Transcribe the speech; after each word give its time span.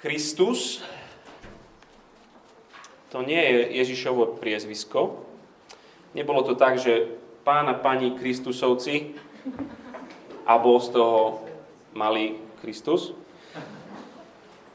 Kristus 0.00 0.80
to 3.12 3.20
nie 3.20 3.36
je 3.36 3.84
Ježišovo 3.84 4.40
priezvisko. 4.40 5.20
Nebolo 6.16 6.40
to 6.46 6.56
tak, 6.56 6.80
že 6.80 7.20
pán 7.44 7.68
a 7.68 7.76
pani 7.76 8.16
Kristusovci 8.16 9.12
a 10.48 10.56
bol 10.56 10.80
z 10.80 10.96
toho 10.96 11.44
malý 11.92 12.40
Kristus. 12.64 13.12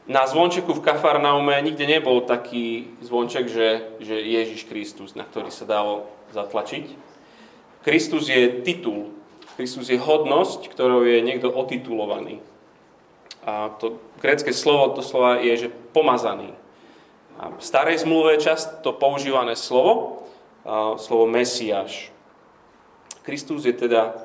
Na 0.06 0.22
zvončeku 0.30 0.70
v 0.70 0.84
Kafarnaume 0.86 1.58
nikde 1.58 1.90
nebol 1.90 2.22
taký 2.22 2.94
zvonček, 3.02 3.50
že, 3.50 3.98
že 3.98 4.14
Ježiš 4.22 4.70
Kristus, 4.70 5.18
na 5.18 5.26
ktorý 5.26 5.50
sa 5.50 5.66
dalo 5.66 6.06
zatlačiť. 6.30 6.94
Kristus 7.82 8.30
je 8.30 8.62
titul, 8.62 9.10
Kristus 9.58 9.90
je 9.90 9.98
hodnosť, 9.98 10.70
ktorou 10.70 11.02
je 11.02 11.18
niekto 11.18 11.50
otitulovaný. 11.50 12.38
A 13.46 13.70
to 13.78 14.02
grecké 14.18 14.50
slovo, 14.50 14.98
to 14.98 15.06
slova 15.06 15.38
je, 15.38 15.66
že 15.66 15.74
pomazaný. 15.94 16.50
A 17.38 17.54
v 17.54 17.62
starej 17.62 18.02
zmluve 18.02 18.34
je 18.34 18.50
často 18.50 18.90
používané 18.96 19.54
slovo, 19.54 20.26
slovo 20.98 21.30
Mesiáš. 21.30 22.10
Kristus 23.22 23.62
je 23.62 23.74
teda 23.74 24.18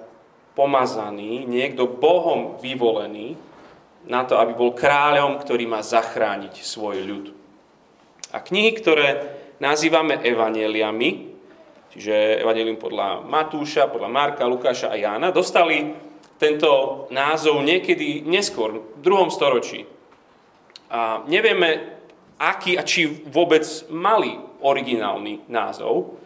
pomazaný, 0.57 1.45
niekto 1.45 1.85
Bohom 1.85 2.57
vyvolený 2.57 3.37
na 4.09 4.25
to, 4.25 4.41
aby 4.41 4.57
bol 4.57 4.73
kráľom, 4.73 5.37
ktorý 5.37 5.69
má 5.69 5.85
zachrániť 5.85 6.65
svoj 6.65 6.97
ľud. 7.05 7.25
A 8.33 8.41
knihy, 8.41 8.73
ktoré 8.73 9.37
nazývame 9.61 10.17
evaneliami, 10.17 11.09
čiže 11.93 12.41
evanelium 12.41 12.81
podľa 12.81 13.21
Matúša, 13.21 13.91
podľa 13.91 14.09
Marka, 14.09 14.49
Lukáša 14.49 14.89
a 14.89 14.97
Jána, 14.97 15.29
dostali 15.29 15.93
tento 16.41 17.05
názov 17.13 17.61
niekedy 17.61 18.25
neskôr, 18.25 18.81
v 18.97 19.01
druhom 19.05 19.29
storočí. 19.29 19.85
A 20.89 21.21
nevieme, 21.29 22.01
aký 22.41 22.73
a 22.73 22.81
či 22.81 23.05
vôbec 23.29 23.61
mali 23.93 24.41
originálny 24.65 25.45
názov. 25.45 26.17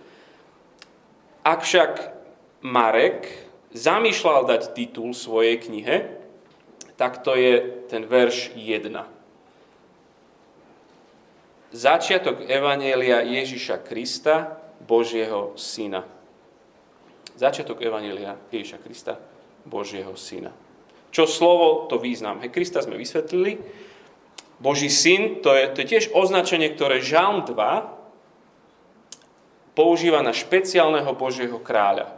Ak 1.43 1.67
však 1.67 2.15
Marek 2.63 3.27
zamýšľal 3.75 4.47
dať 4.47 4.61
titul 4.71 5.11
svojej 5.11 5.59
knihe, 5.59 6.15
tak 6.95 7.19
to 7.19 7.35
je 7.35 7.83
ten 7.91 8.07
verš 8.07 8.55
1. 8.55 8.87
Začiatok 11.75 12.47
Evanielia 12.47 13.19
Ježiša 13.19 13.83
Krista, 13.83 14.63
Božieho 14.79 15.51
Syna. 15.59 16.07
Začiatok 17.35 17.83
Evanielia 17.83 18.39
Ježiša 18.47 18.79
Krista, 18.79 19.19
Božieho 19.65 20.13
Syna. 20.13 20.53
Čo 21.15 21.25
slovo, 21.25 21.87
to 21.87 21.97
význam. 21.97 22.43
He, 22.43 22.51
Krista 22.51 22.83
sme 22.83 22.99
vysvetlili, 22.99 23.59
Boží 24.59 24.87
syn, 24.87 25.43
to 25.43 25.51
je, 25.51 25.67
to 25.71 25.77
je 25.83 25.91
tiež 25.95 26.05
označenie, 26.15 26.71
ktoré 26.71 27.03
Žalm 27.03 27.43
2 27.43 27.55
používa 29.75 30.23
na 30.23 30.31
špeciálneho 30.31 31.11
Božieho 31.11 31.59
kráľa. 31.59 32.15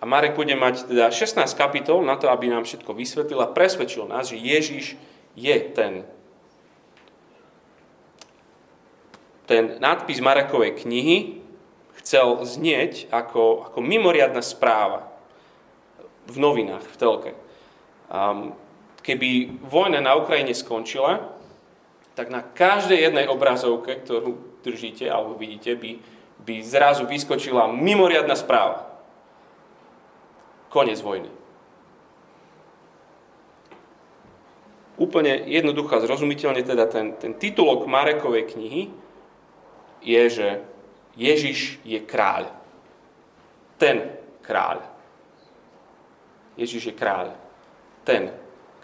A 0.00 0.04
Marek 0.04 0.36
bude 0.36 0.52
mať 0.56 0.88
teda 0.88 1.08
16 1.08 1.44
kapitol 1.56 2.04
na 2.04 2.16
to, 2.20 2.28
aby 2.28 2.52
nám 2.52 2.68
všetko 2.68 2.92
vysvetlil 2.92 3.40
a 3.40 3.52
presvedčil 3.52 4.04
nás, 4.04 4.28
že 4.28 4.36
Ježiš 4.36 5.00
je 5.36 5.56
ten. 5.72 6.04
Ten 9.44 9.80
nadpis 9.80 10.20
Marekovej 10.24 10.84
knihy 10.84 11.40
chcel 12.00 12.44
znieť 12.44 13.12
ako, 13.12 13.68
ako 13.72 13.78
mimoriadná 13.80 14.44
správa 14.44 15.13
v 16.28 16.36
novinách, 16.40 16.84
v 16.84 16.96
telke. 16.96 17.32
Um, 18.08 18.56
keby 19.04 19.60
vojna 19.60 20.00
na 20.00 20.16
Ukrajine 20.16 20.56
skončila, 20.56 21.34
tak 22.14 22.30
na 22.30 22.40
každej 22.40 23.10
jednej 23.10 23.26
obrazovke, 23.26 24.00
ktorú 24.00 24.62
držíte 24.64 25.10
alebo 25.10 25.36
vidíte, 25.36 25.76
by, 25.76 26.00
by 26.46 26.54
zrazu 26.64 27.04
vyskočila 27.04 27.68
mimoriadná 27.68 28.38
správa. 28.38 28.86
Konec 30.70 30.98
vojny. 31.02 31.30
Úplne 34.94 35.50
jednoducho 35.50 35.98
a 35.98 36.04
zrozumiteľne 36.06 36.62
teda 36.62 36.86
ten, 36.86 37.18
ten 37.18 37.34
titulok 37.34 37.90
Marekovej 37.90 38.54
knihy 38.54 38.82
je, 40.06 40.22
že 40.30 40.48
Ježiš 41.18 41.82
je 41.82 41.98
kráľ. 41.98 42.46
Ten 43.74 44.14
kráľ. 44.46 44.93
Ježiš 46.54 46.90
je 46.90 46.94
kráľ. 46.94 47.34
Ten 48.06 48.30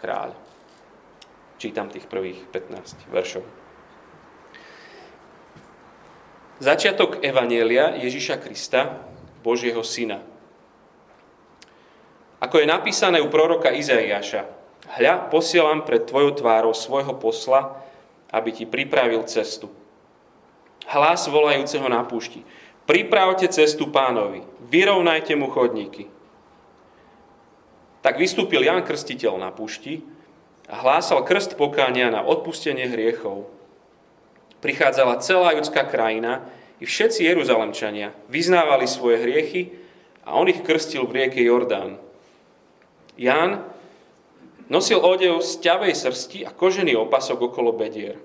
kráľ. 0.01 0.35
Čítam 1.61 1.87
tých 1.93 2.09
prvých 2.09 2.41
15 2.49 3.13
veršov. 3.13 3.45
Začiatok 6.61 7.25
Evanielia 7.25 7.97
Ježiša 7.97 8.37
Krista, 8.37 9.01
Božieho 9.41 9.81
Syna. 9.81 10.21
Ako 12.41 12.61
je 12.61 12.69
napísané 12.69 13.21
u 13.21 13.29
proroka 13.29 13.69
Izaiáša, 13.69 14.45
hľa, 14.97 15.29
posielam 15.29 15.85
pred 15.85 16.05
tvojou 16.05 16.37
tvárou 16.37 16.73
svojho 16.73 17.17
posla, 17.17 17.81
aby 18.33 18.49
ti 18.53 18.65
pripravil 18.65 19.25
cestu. 19.25 19.69
Hlas 20.89 21.29
volajúceho 21.29 21.85
na 21.85 22.01
púšti. 22.05 22.41
Pripravte 22.89 23.45
cestu 23.49 23.93
pánovi, 23.93 24.41
vyrovnajte 24.69 25.37
mu 25.37 25.53
chodníky. 25.53 26.09
Tak 28.01 28.17
vystúpil 28.17 28.65
Jan 28.65 28.81
Krstiteľ 28.81 29.37
na 29.37 29.53
pušti 29.53 30.01
a 30.65 30.81
hlásal 30.81 31.21
krst 31.21 31.53
pokánia 31.53 32.09
na 32.09 32.25
odpustenie 32.25 32.89
hriechov. 32.89 33.45
Prichádzala 34.61 35.21
celá 35.21 35.53
judská 35.53 35.85
krajina 35.85 36.45
i 36.81 36.89
všetci 36.89 37.21
Jeruzalemčania 37.21 38.13
vyznávali 38.25 38.89
svoje 38.89 39.21
hriechy 39.21 39.61
a 40.25 40.33
on 40.33 40.49
ich 40.49 40.65
krstil 40.65 41.05
v 41.05 41.13
rieke 41.13 41.41
Jordán. 41.45 42.01
Ján 43.21 43.69
nosil 44.65 44.97
odev 44.97 45.45
z 45.45 45.61
ťavej 45.61 45.93
srsti 45.93 46.39
a 46.45 46.49
kožený 46.49 46.97
opasok 47.05 47.53
okolo 47.53 47.69
bedier. 47.69 48.17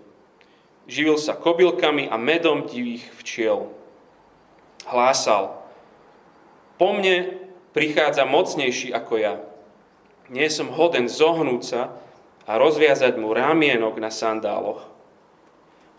Živil 0.89 1.21
sa 1.21 1.37
kobylkami 1.37 2.09
a 2.09 2.17
medom 2.17 2.65
divých 2.65 3.13
včiel. 3.21 3.69
Hlásal, 4.89 5.53
po 6.81 6.95
mne 6.97 7.43
prichádza 7.77 8.25
mocnejší 8.25 8.95
ako 8.95 9.15
ja 9.21 9.35
nie 10.31 10.49
som 10.51 10.73
hoden 10.75 11.07
zohnúť 11.07 11.63
sa 11.63 11.95
a 12.47 12.59
rozviazať 12.59 13.19
mu 13.19 13.35
rámienok 13.35 13.99
na 13.99 14.11
sandáloch. 14.11 14.83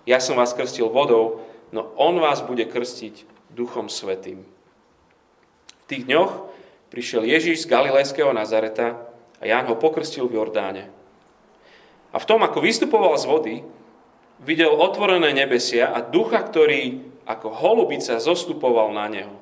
Ja 0.08 0.24
som 0.24 0.40
vás 0.40 0.56
krstil 0.56 0.88
vodou, 0.88 1.44
no 1.76 1.92
on 2.00 2.20
vás 2.20 2.40
bude 2.44 2.64
krstiť 2.64 3.28
Duchom 3.52 3.92
Svetým. 3.92 4.48
V 5.84 5.86
tých 5.88 6.04
dňoch 6.08 6.48
prišiel 6.92 7.28
Ježíš 7.28 7.68
z 7.68 7.72
Galilejského 7.72 8.32
Nazareta 8.32 9.08
a 9.40 9.44
Ján 9.44 9.68
ho 9.68 9.76
pokrstil 9.76 10.28
v 10.28 10.40
Jordáne. 10.40 10.88
A 12.16 12.18
v 12.20 12.28
tom, 12.28 12.40
ako 12.44 12.64
vystupoval 12.64 13.16
z 13.20 13.26
vody, 13.28 13.56
videl 14.40 14.72
otvorené 14.72 15.36
nebesia 15.36 15.92
a 15.92 16.00
ducha, 16.00 16.40
ktorý 16.40 17.04
ako 17.28 17.52
holubica 17.52 18.16
zostupoval 18.24 18.96
na 18.96 19.12
neho. 19.12 19.36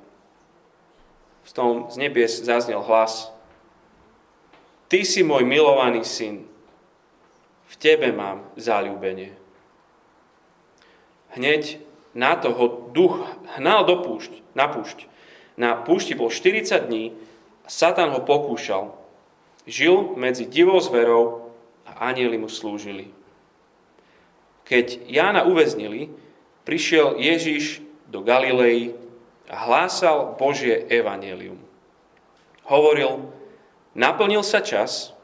V 1.46 1.52
tom 1.54 1.74
z 1.94 2.02
nebies 2.02 2.42
zaznel 2.42 2.82
hlas– 2.82 3.30
Ty 4.86 5.02
si 5.02 5.26
môj 5.26 5.44
milovaný 5.48 6.06
syn. 6.06 6.46
V 7.66 7.74
tebe 7.82 8.14
mám 8.14 8.46
záľubenie. 8.54 9.34
Hneď 11.34 11.82
na 12.16 12.40
toho 12.40 12.90
duch 12.96 13.20
hnal 13.60 13.84
do 13.84 14.00
púšť, 14.00 14.32
na 14.56 14.72
púšť. 14.72 15.10
Na 15.60 15.76
púšti 15.76 16.16
bol 16.16 16.32
40 16.32 16.88
dní 16.88 17.12
a 17.66 17.68
Satan 17.68 18.14
ho 18.14 18.24
pokúšal. 18.24 18.96
Žil 19.66 20.16
medzi 20.16 20.46
divou 20.46 20.78
zverou 20.80 21.52
a 21.84 22.14
anieli 22.14 22.38
mu 22.38 22.48
slúžili. 22.48 23.10
Keď 24.66 25.10
Jána 25.10 25.46
uväznili, 25.46 26.14
prišiel 26.66 27.18
Ježiš 27.18 27.82
do 28.10 28.22
Galilei 28.22 28.94
a 29.50 29.66
hlásal 29.70 30.38
Božie 30.38 30.86
evanelium. 30.90 31.58
Hovoril, 32.66 33.30
Naplnil 33.96 34.44
sa 34.44 34.60
čas 34.60 35.16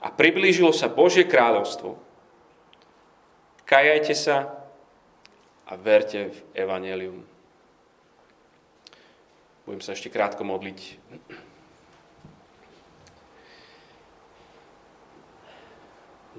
a 0.00 0.08
priblížilo 0.08 0.72
sa 0.72 0.88
Božie 0.88 1.28
kráľovstvo. 1.28 2.00
Kajajte 3.68 4.16
sa 4.16 4.56
a 5.68 5.72
verte 5.76 6.32
v 6.32 6.38
Evangelium. 6.56 7.24
Budem 9.68 9.80
sa 9.80 9.96
ešte 9.96 10.12
krátko 10.12 10.44
modliť. 10.44 10.80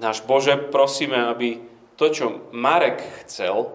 Náš 0.02 0.22
Bože, 0.26 0.54
prosíme, 0.70 1.30
aby 1.30 1.62
to, 1.96 2.12
čo 2.12 2.26
Marek 2.52 3.00
chcel, 3.24 3.70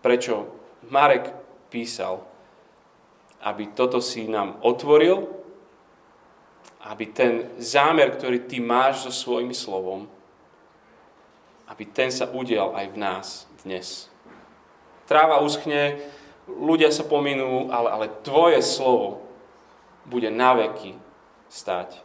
prečo 0.00 0.48
Marek 0.88 1.30
písal, 1.68 2.24
aby 3.44 3.70
toto 3.76 4.00
si 4.00 4.24
nám 4.26 4.58
otvoril 4.64 5.28
aby 6.82 7.04
ten 7.10 7.50
zámer, 7.58 8.14
ktorý 8.14 8.46
ty 8.46 8.62
máš 8.62 9.08
so 9.08 9.10
svojím 9.10 9.50
slovom, 9.50 10.06
aby 11.66 11.84
ten 11.90 12.08
sa 12.08 12.30
udial 12.30 12.72
aj 12.72 12.86
v 12.94 12.96
nás 12.96 13.26
dnes. 13.66 14.06
Tráva 15.10 15.42
uschne, 15.42 15.98
ľudia 16.46 16.94
sa 16.94 17.04
pominú, 17.04 17.68
ale, 17.68 17.88
ale 17.90 18.06
tvoje 18.22 18.62
slovo 18.62 19.24
bude 20.06 20.30
naveky 20.32 20.96
stať. 21.50 22.00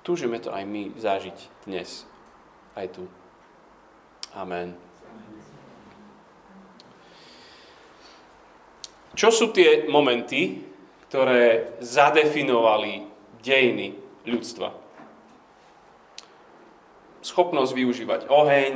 Túžime 0.00 0.40
to 0.40 0.50
aj 0.50 0.64
my 0.64 0.90
zažiť 0.96 1.38
dnes, 1.68 2.08
aj 2.74 2.86
tu. 2.96 3.04
Amen. 4.32 4.74
Čo 9.14 9.28
sú 9.34 9.46
tie 9.50 9.90
momenty, 9.90 10.62
ktoré 11.10 11.74
zadefinovali 11.82 13.09
dejiny 13.40 13.96
ľudstva? 14.28 14.76
Schopnosť 17.20 17.72
využívať 17.76 18.20
oheň, 18.32 18.74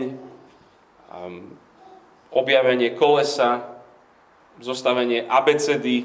um, 1.09 1.57
objavenie 2.35 2.93
kolesa, 2.93 3.81
zostavenie 4.61 5.25
abecedy, 5.25 6.05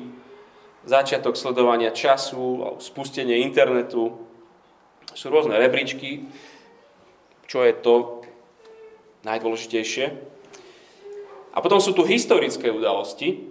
začiatok 0.87 1.35
sledovania 1.35 1.91
času, 1.91 2.77
spustenie 2.79 3.43
internetu. 3.43 4.15
Sú 5.11 5.27
rôzne 5.33 5.57
rebríčky, 5.57 6.29
čo 7.49 7.65
je 7.65 7.73
to 7.75 8.23
najdôležitejšie. 9.25 10.05
A 11.49 11.57
potom 11.59 11.81
sú 11.81 11.91
tu 11.97 12.05
historické 12.05 12.69
udalosti. 12.69 13.49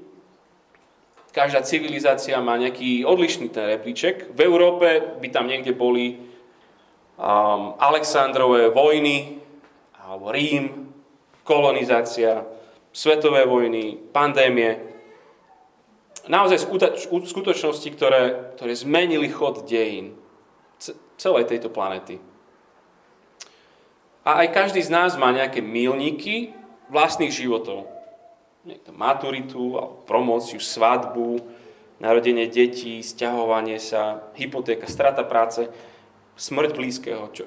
Každá 1.28 1.60
civilizácia 1.60 2.40
má 2.40 2.56
nejaký 2.56 3.04
odlišný 3.04 3.52
ten 3.52 3.69
rebríček. 3.69 4.32
V 4.32 4.40
Európe 4.48 5.20
by 5.20 5.28
tam 5.28 5.44
niekde 5.44 5.76
boli 5.76 6.16
um, 6.16 7.76
Alexandrové 7.76 8.72
vojny, 8.72 9.38
alebo 10.00 10.32
Rím, 10.32 10.88
kolonizácia, 11.44 12.48
svetové 12.92 13.44
vojny, 13.44 14.00
pandémie. 14.12 14.80
Naozaj 16.28 16.64
skutočnosti, 17.28 17.88
ktoré, 17.92 18.52
ktoré 18.56 18.72
zmenili 18.72 19.28
chod 19.28 19.69
dejín 19.69 20.16
celej 21.16 21.48
tejto 21.50 21.69
planety. 21.69 22.20
A 24.28 24.44
aj 24.44 24.52
každý 24.52 24.84
z 24.84 24.92
nás 24.92 25.16
má 25.16 25.32
nejaké 25.32 25.64
milníky 25.64 26.52
vlastných 26.92 27.32
životov. 27.32 27.97
Niekto 28.66 28.90
maturitu, 28.90 29.78
promóciu, 30.08 30.58
svadbu, 30.58 31.38
narodenie 32.02 32.50
detí, 32.50 32.99
stiahovanie 33.02 33.78
sa, 33.78 34.31
hypotéka, 34.34 34.90
strata 34.90 35.22
práce, 35.22 35.70
smrť 36.34 36.70
blízkeho, 36.75 37.22
čo 37.34 37.44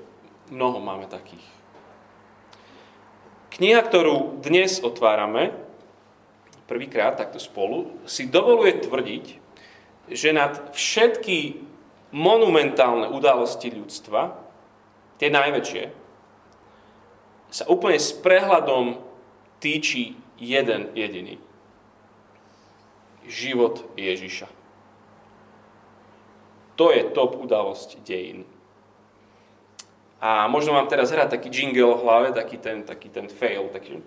mnoho 0.51 0.79
máme 0.79 1.11
takých. 1.11 1.43
Kniha, 3.51 3.83
ktorú 3.83 4.39
dnes 4.39 4.79
otvárame, 4.79 5.51
prvýkrát 6.71 7.19
takto 7.19 7.39
spolu, 7.39 7.91
si 8.07 8.31
dovoluje 8.31 8.79
tvrdiť, 8.79 9.25
že 10.11 10.29
nad 10.31 10.71
všetky 10.71 11.59
monumentálne 12.15 13.11
udalosti 13.11 13.71
ľudstva, 13.71 14.39
tie 15.19 15.27
najväčšie, 15.27 15.83
sa 17.51 17.67
úplne 17.67 17.99
s 17.99 18.15
prehľadom 18.15 19.03
týči 19.59 20.15
jeden 20.41 20.89
jediný. 20.97 21.37
Život 23.29 23.85
Ježiša. 23.93 24.49
To 26.81 26.89
je 26.89 27.05
top 27.13 27.37
udalosť 27.37 28.01
dejín. 28.01 28.49
A 30.21 30.49
možno 30.49 30.73
vám 30.73 30.89
teraz 30.89 31.13
hrať 31.13 31.37
taký 31.37 31.49
jingle 31.53 31.97
v 31.97 32.03
hlave, 32.05 32.27
taký 32.33 32.57
ten, 32.57 32.81
taký 32.81 33.09
ten 33.09 33.29
fail, 33.29 33.69
taký, 33.69 34.01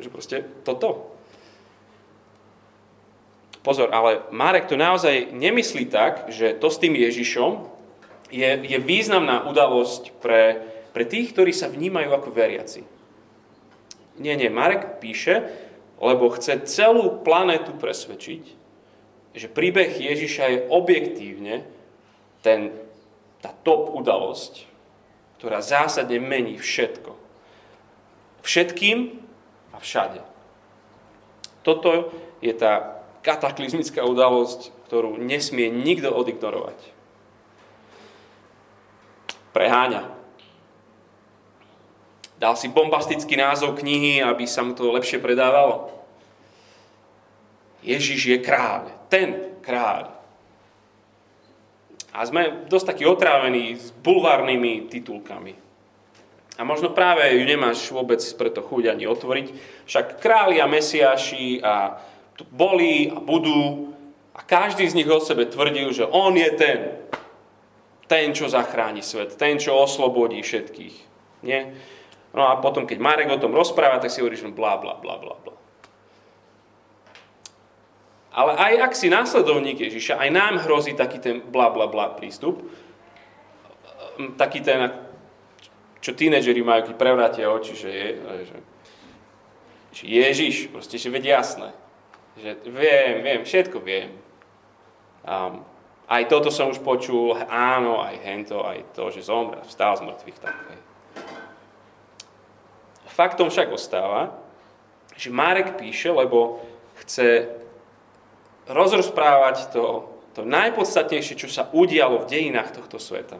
že 0.00 0.08
proste 0.08 0.44
toto. 0.64 1.12
Pozor, 3.64 3.88
ale 3.92 4.28
Marek 4.28 4.68
to 4.68 4.76
naozaj 4.76 5.32
nemyslí 5.32 5.88
tak, 5.88 6.28
že 6.28 6.52
to 6.56 6.68
s 6.68 6.76
tým 6.76 6.92
Ježišom 6.92 7.64
je, 8.28 8.50
je 8.68 8.78
významná 8.80 9.48
udalosť 9.48 10.12
pre, 10.20 10.60
pre 10.92 11.08
tých, 11.08 11.32
ktorí 11.32 11.56
sa 11.56 11.72
vnímajú 11.72 12.12
ako 12.12 12.28
veriaci. 12.28 12.84
Nie, 14.18 14.38
nie, 14.38 14.46
Marek 14.50 15.02
píše, 15.02 15.42
lebo 15.98 16.30
chce 16.30 16.62
celú 16.66 17.22
planetu 17.22 17.74
presvedčiť, 17.74 18.44
že 19.34 19.50
príbeh 19.50 19.90
Ježiša 19.90 20.44
je 20.46 20.58
objektívne 20.70 21.66
ten, 22.46 22.70
tá 23.42 23.50
top 23.66 23.90
udalosť, 23.90 24.70
ktorá 25.42 25.58
zásadne 25.58 26.22
mení 26.22 26.54
všetko. 26.54 27.18
Všetkým 28.46 29.18
a 29.74 29.82
všade. 29.82 30.22
Toto 31.66 32.14
je 32.38 32.54
tá 32.54 33.02
kataklizmická 33.24 34.04
udalosť, 34.04 34.70
ktorú 34.86 35.18
nesmie 35.18 35.72
nikto 35.72 36.12
odignorovať. 36.12 36.76
Preháňa. 39.50 40.13
Dal 42.44 42.60
si 42.60 42.68
bombastický 42.68 43.40
názov 43.40 43.80
knihy, 43.80 44.20
aby 44.20 44.44
sa 44.44 44.60
mu 44.60 44.76
to 44.76 44.92
lepšie 44.92 45.16
predávalo. 45.16 45.88
Ježiš 47.80 48.20
je 48.20 48.38
kráľ. 48.44 48.92
Ten 49.08 49.56
kráľ. 49.64 50.12
A 52.12 52.20
sme 52.28 52.68
dosť 52.68 52.92
takí 52.92 53.08
otrávení 53.08 53.80
s 53.80 53.96
bulvárnymi 53.96 54.92
titulkami. 54.92 55.56
A 56.60 56.68
možno 56.68 56.92
práve 56.92 57.32
ju 57.32 57.48
nemáš 57.48 57.88
vôbec 57.88 58.20
preto 58.36 58.60
chuť 58.60 58.92
ani 58.92 59.08
otvoriť. 59.08 59.46
Však 59.88 60.20
králi 60.20 60.60
a 60.60 60.68
mesiaši 60.68 61.64
a 61.64 61.96
boli 62.52 63.08
a 63.08 63.24
budú 63.24 63.88
a 64.36 64.44
každý 64.44 64.84
z 64.84 65.00
nich 65.00 65.08
o 65.08 65.16
sebe 65.16 65.48
tvrdil, 65.48 65.96
že 65.96 66.04
on 66.04 66.36
je 66.36 66.50
ten, 66.60 66.92
ten, 68.04 68.36
čo 68.36 68.52
zachráni 68.52 69.00
svet, 69.00 69.32
ten, 69.40 69.56
čo 69.56 69.80
oslobodí 69.80 70.44
všetkých. 70.44 70.96
Nie? 71.40 71.72
No 72.34 72.50
a 72.50 72.58
potom, 72.58 72.82
keď 72.82 72.98
Marek 72.98 73.30
o 73.30 73.38
tom 73.38 73.54
rozpráva, 73.54 74.02
tak 74.02 74.10
si 74.10 74.18
hovoríš, 74.18 74.42
že 74.42 74.50
blá, 74.50 74.74
blá, 74.74 74.98
blá, 74.98 75.22
blá, 75.22 75.38
blá. 75.38 75.54
Ale 78.34 78.58
aj 78.58 78.90
ak 78.90 78.92
si 78.98 79.06
následovník 79.06 79.78
Ježiša, 79.78 80.18
aj 80.18 80.30
nám 80.34 80.54
hrozí 80.66 80.98
taký 80.98 81.22
ten 81.22 81.38
bla 81.38 81.70
bla 81.70 81.86
bla 81.86 82.10
prístup, 82.18 82.66
ehm, 84.18 84.34
taký 84.34 84.58
ten, 84.58 84.90
čo 86.02 86.18
tínedžeri 86.18 86.58
majú, 86.66 86.90
keď 86.90 86.96
prevrátia 86.98 87.46
oči, 87.46 87.78
že 87.78 87.90
je, 87.94 88.08
že, 88.18 88.58
že 89.94 90.04
Ježiš, 90.10 90.54
proste, 90.74 90.98
že 90.98 91.14
veď 91.14 91.38
jasné. 91.38 91.70
Že 92.34 92.66
viem, 92.74 93.22
viem, 93.22 93.40
všetko 93.46 93.78
viem. 93.78 94.10
Um, 95.22 95.62
aj 96.10 96.26
toto 96.26 96.50
som 96.50 96.74
už 96.74 96.82
počul, 96.82 97.38
áno, 97.46 98.02
aj 98.02 98.18
hento, 98.26 98.66
aj 98.66 98.82
to, 98.98 99.14
že 99.14 99.22
zomrel, 99.22 99.62
vstal 99.62 99.94
z 99.94 100.10
mŕtvych, 100.10 100.38
tak 100.42 100.58
hej. 100.74 100.93
Faktom 103.14 103.46
však 103.46 103.70
ostáva, 103.70 104.34
že 105.14 105.30
Marek 105.30 105.78
píše, 105.78 106.10
lebo 106.10 106.58
chce 106.98 107.46
rozrozprávať 108.66 109.70
to, 109.70 110.10
to 110.34 110.42
najpodstatnejšie, 110.42 111.38
čo 111.38 111.46
sa 111.46 111.70
udialo 111.70 112.26
v 112.26 112.30
dejinách 112.30 112.74
tohto 112.74 112.98
sveta. 112.98 113.38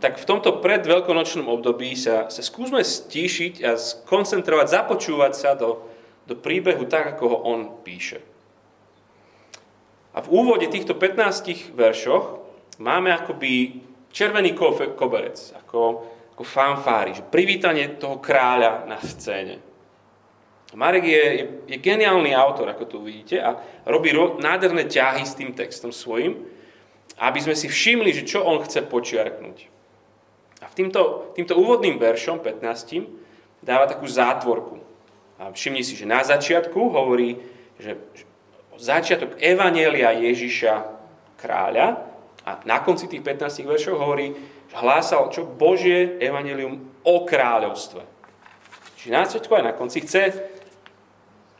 Tak 0.00 0.16
v 0.16 0.28
tomto 0.28 0.64
predveľkonočnom 0.64 1.44
období 1.48 1.92
sa, 1.92 2.32
sa 2.32 2.40
skúsme 2.40 2.80
stíšiť 2.80 3.54
a 3.64 3.76
skoncentrovať, 3.76 4.66
započúvať 4.68 5.32
sa 5.36 5.52
do, 5.52 5.84
do 6.24 6.36
príbehu 6.36 6.88
tak, 6.88 7.16
ako 7.16 7.24
ho 7.28 7.38
on 7.44 7.60
píše. 7.84 8.24
A 10.16 10.24
v 10.24 10.28
úvode 10.32 10.70
týchto 10.72 10.96
15 10.96 11.76
veršoch 11.76 12.40
máme 12.80 13.12
akoby 13.12 13.82
červený 14.14 14.54
koberec, 14.96 15.36
ako 15.58 16.06
ako 16.34 16.42
fanfári, 16.42 17.14
že 17.14 17.22
privítanie 17.22 17.94
toho 17.94 18.18
kráľa 18.18 18.90
na 18.90 18.98
scéne. 18.98 19.62
Marek 20.74 21.06
je, 21.06 21.24
je, 21.38 21.44
je 21.70 21.76
geniálny 21.78 22.34
autor, 22.34 22.66
ako 22.74 22.84
tu 22.90 22.96
vidíte, 22.98 23.38
a 23.38 23.54
robí 23.86 24.10
ro, 24.10 24.42
nádherné 24.42 24.90
ťahy 24.90 25.22
s 25.22 25.38
tým 25.38 25.54
textom 25.54 25.94
svojim, 25.94 26.42
aby 27.22 27.38
sme 27.38 27.54
si 27.54 27.70
všimli, 27.70 28.10
že 28.10 28.26
čo 28.26 28.42
on 28.42 28.58
chce 28.58 28.82
počiarknúť. 28.82 29.70
A 30.58 30.66
v 30.66 30.74
týmto, 30.74 31.30
týmto 31.38 31.54
úvodným 31.54 32.02
veršom, 32.02 32.42
15, 32.42 33.62
dáva 33.62 33.86
takú 33.86 34.10
zátvorku. 34.10 34.82
A 35.38 35.54
všimni 35.54 35.86
si, 35.86 35.94
že 35.94 36.10
na 36.10 36.26
začiatku 36.26 36.74
hovorí, 36.74 37.38
že 37.78 37.94
začiatok 38.74 39.38
Evanielia 39.38 40.10
Ježiša 40.10 40.90
kráľa 41.38 42.13
a 42.44 42.60
na 42.68 42.84
konci 42.84 43.08
tých 43.08 43.24
15 43.24 43.64
veršov 43.64 43.96
hovorí, 43.96 44.36
hlásal 44.76 45.32
čo? 45.32 45.48
Božie 45.48 46.20
evanelium 46.20 46.76
o 47.00 47.24
kráľovstve. 47.24 48.04
Čiže 49.00 49.10
začiatku 49.12 49.52
aj 49.52 49.64
na 49.64 49.72
konci 49.76 50.04
chce 50.04 50.22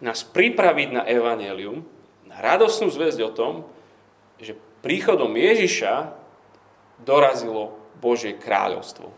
nás 0.05 0.21
pripraviť 0.25 0.89
na 0.93 1.03
evanelium, 1.09 1.81
na 2.29 2.37
radosnú 2.45 2.93
zväzť 2.93 3.21
o 3.25 3.31
tom, 3.33 3.53
že 4.37 4.57
príchodom 4.85 5.33
Ježiša 5.33 6.13
dorazilo 7.01 7.73
Božie 8.01 8.37
kráľovstvo. 8.37 9.09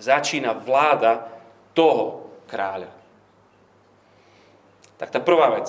začína 0.00 0.56
vláda 0.56 1.28
toho 1.76 2.32
kráľa. 2.48 2.90
Tak 4.96 5.12
tá 5.12 5.20
prvá 5.20 5.52
vec. 5.60 5.68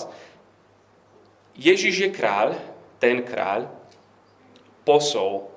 Ježiš 1.59 2.07
je 2.07 2.09
kráľ, 2.15 2.55
ten 3.03 3.19
kráľ, 3.19 3.67
posol 4.85 5.49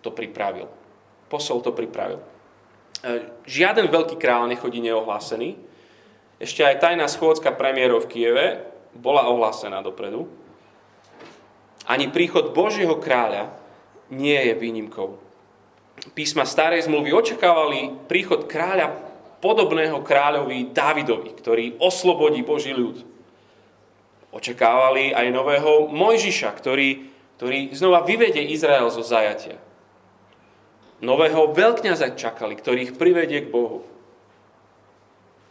to 0.00 0.10
pripravil. 0.10 0.66
Posol 1.28 1.60
to 1.62 1.70
pripravil. 1.70 2.18
E, 3.04 3.30
žiaden 3.46 3.86
veľký 3.86 4.16
kráľ 4.16 4.50
nechodí 4.50 4.80
neohlásený. 4.82 5.54
Ešte 6.40 6.64
aj 6.64 6.80
tajná 6.80 7.04
schôdzka 7.06 7.52
premiérov 7.52 8.08
v 8.08 8.10
Kieve 8.10 8.46
bola 8.96 9.28
ohlásená 9.28 9.84
dopredu. 9.84 10.26
Ani 11.84 12.08
príchod 12.08 12.56
Božieho 12.56 12.96
kráľa 12.96 13.52
nie 14.10 14.36
je 14.36 14.54
výnimkou. 14.56 15.20
Písma 16.16 16.48
starej 16.48 16.88
zmluvy 16.88 17.12
očakávali 17.12 18.08
príchod 18.08 18.48
kráľa 18.48 18.96
podobného 19.40 20.00
kráľovi 20.04 20.72
Davidovi, 20.72 21.32
ktorý 21.36 21.64
oslobodí 21.80 22.44
Boží 22.44 22.72
ľud. 22.72 23.04
Očakávali 24.30 25.10
aj 25.10 25.26
nového 25.32 25.90
Mojžiša, 25.90 26.50
ktorý, 26.54 27.10
ktorý 27.40 27.72
znova 27.72 28.04
vyvedie 28.04 28.52
Izrael 28.52 28.84
zo 28.92 29.00
zajatia. 29.00 29.56
Nového 31.00 31.56
veľkňaza 31.56 32.12
čakali, 32.12 32.52
ktorý 32.52 32.78
ich 32.84 32.96
privedie 33.00 33.48
k 33.48 33.48
Bohu. 33.48 33.80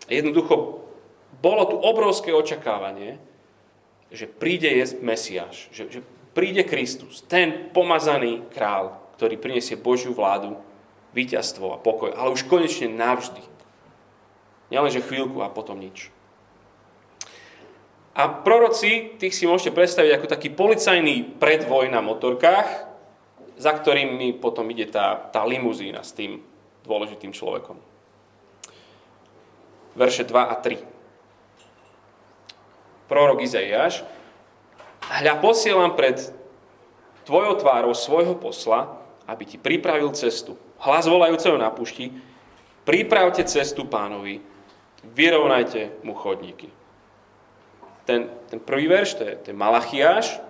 Jednoducho, 0.05 0.86
bolo 1.41 1.63
tu 1.65 1.81
obrovské 1.81 2.29
očakávanie, 2.29 3.17
že 4.13 4.29
príde 4.29 4.69
je 4.69 5.01
Mesiáš, 5.01 5.74
že, 5.74 5.89
že 5.89 6.00
príde 6.38 6.62
Kristus, 6.62 7.25
ten 7.25 7.74
pomazaný 7.74 8.46
král, 8.53 8.93
ktorý 9.17 9.41
prinesie 9.41 9.74
Božiu 9.74 10.13
vládu, 10.13 10.62
víťazstvo 11.17 11.74
a 11.74 11.81
pokoj, 11.81 12.13
ale 12.13 12.38
už 12.38 12.46
konečne 12.46 12.86
navždy. 12.86 13.41
Nielenže 14.69 15.01
chvíľku 15.01 15.41
a 15.41 15.50
potom 15.50 15.81
nič. 15.81 16.13
A 18.19 18.27
proroci, 18.27 19.15
tých 19.15 19.31
si 19.31 19.47
môžete 19.47 19.71
predstaviť 19.71 20.11
ako 20.19 20.27
taký 20.27 20.51
policajný 20.51 21.39
predvoj 21.39 21.88
na 21.88 22.03
motorkách, 22.03 22.67
za 23.55 23.71
ktorými 23.71 24.35
potom 24.43 24.67
ide 24.75 24.91
tá, 24.91 25.15
tá 25.31 25.47
limuzína 25.47 26.03
s 26.03 26.11
tým 26.11 26.43
dôležitým 26.83 27.31
človekom. 27.31 27.79
Verše 29.95 30.27
2 30.27 30.35
a 30.35 30.55
3. 30.59 30.83
Prorok 33.07 33.39
Izaiáš. 33.39 34.03
Hľa 35.07 35.39
posielam 35.39 35.95
pred 35.95 36.19
tvojou 37.23 37.55
tvárou 37.55 37.95
svojho 37.95 38.35
posla, 38.35 38.99
aby 39.31 39.47
ti 39.47 39.55
pripravil 39.55 40.11
cestu. 40.11 40.59
Hlas 40.83 41.07
volajúceho 41.07 41.55
na 41.55 41.71
pušti, 41.71 42.11
pripravte 42.83 43.47
cestu 43.47 43.88
pánovi, 43.88 44.43
vyrovnajte 45.07 46.03
mu 46.03 46.11
chodníky 46.19 46.78
ten, 48.09 48.25
ten 48.49 48.57
prvý 48.57 48.89
verš, 48.89 49.21
to 49.21 49.23
je, 49.29 49.33
to 49.45 49.47
je 49.53 49.55
Malachiáš, 49.55 50.41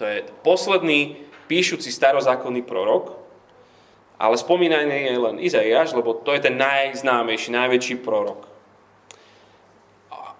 to 0.00 0.08
je 0.08 0.24
posledný 0.40 1.20
píšuci 1.44 1.92
starozákonný 1.92 2.64
prorok, 2.64 3.20
ale 4.16 4.40
spomínaný 4.40 5.12
je 5.12 5.18
len 5.20 5.36
Izaiáš, 5.36 5.92
lebo 5.92 6.16
to 6.16 6.32
je 6.32 6.48
ten 6.48 6.56
najznámejší, 6.56 7.52
najväčší 7.52 8.00
prorok. 8.00 8.48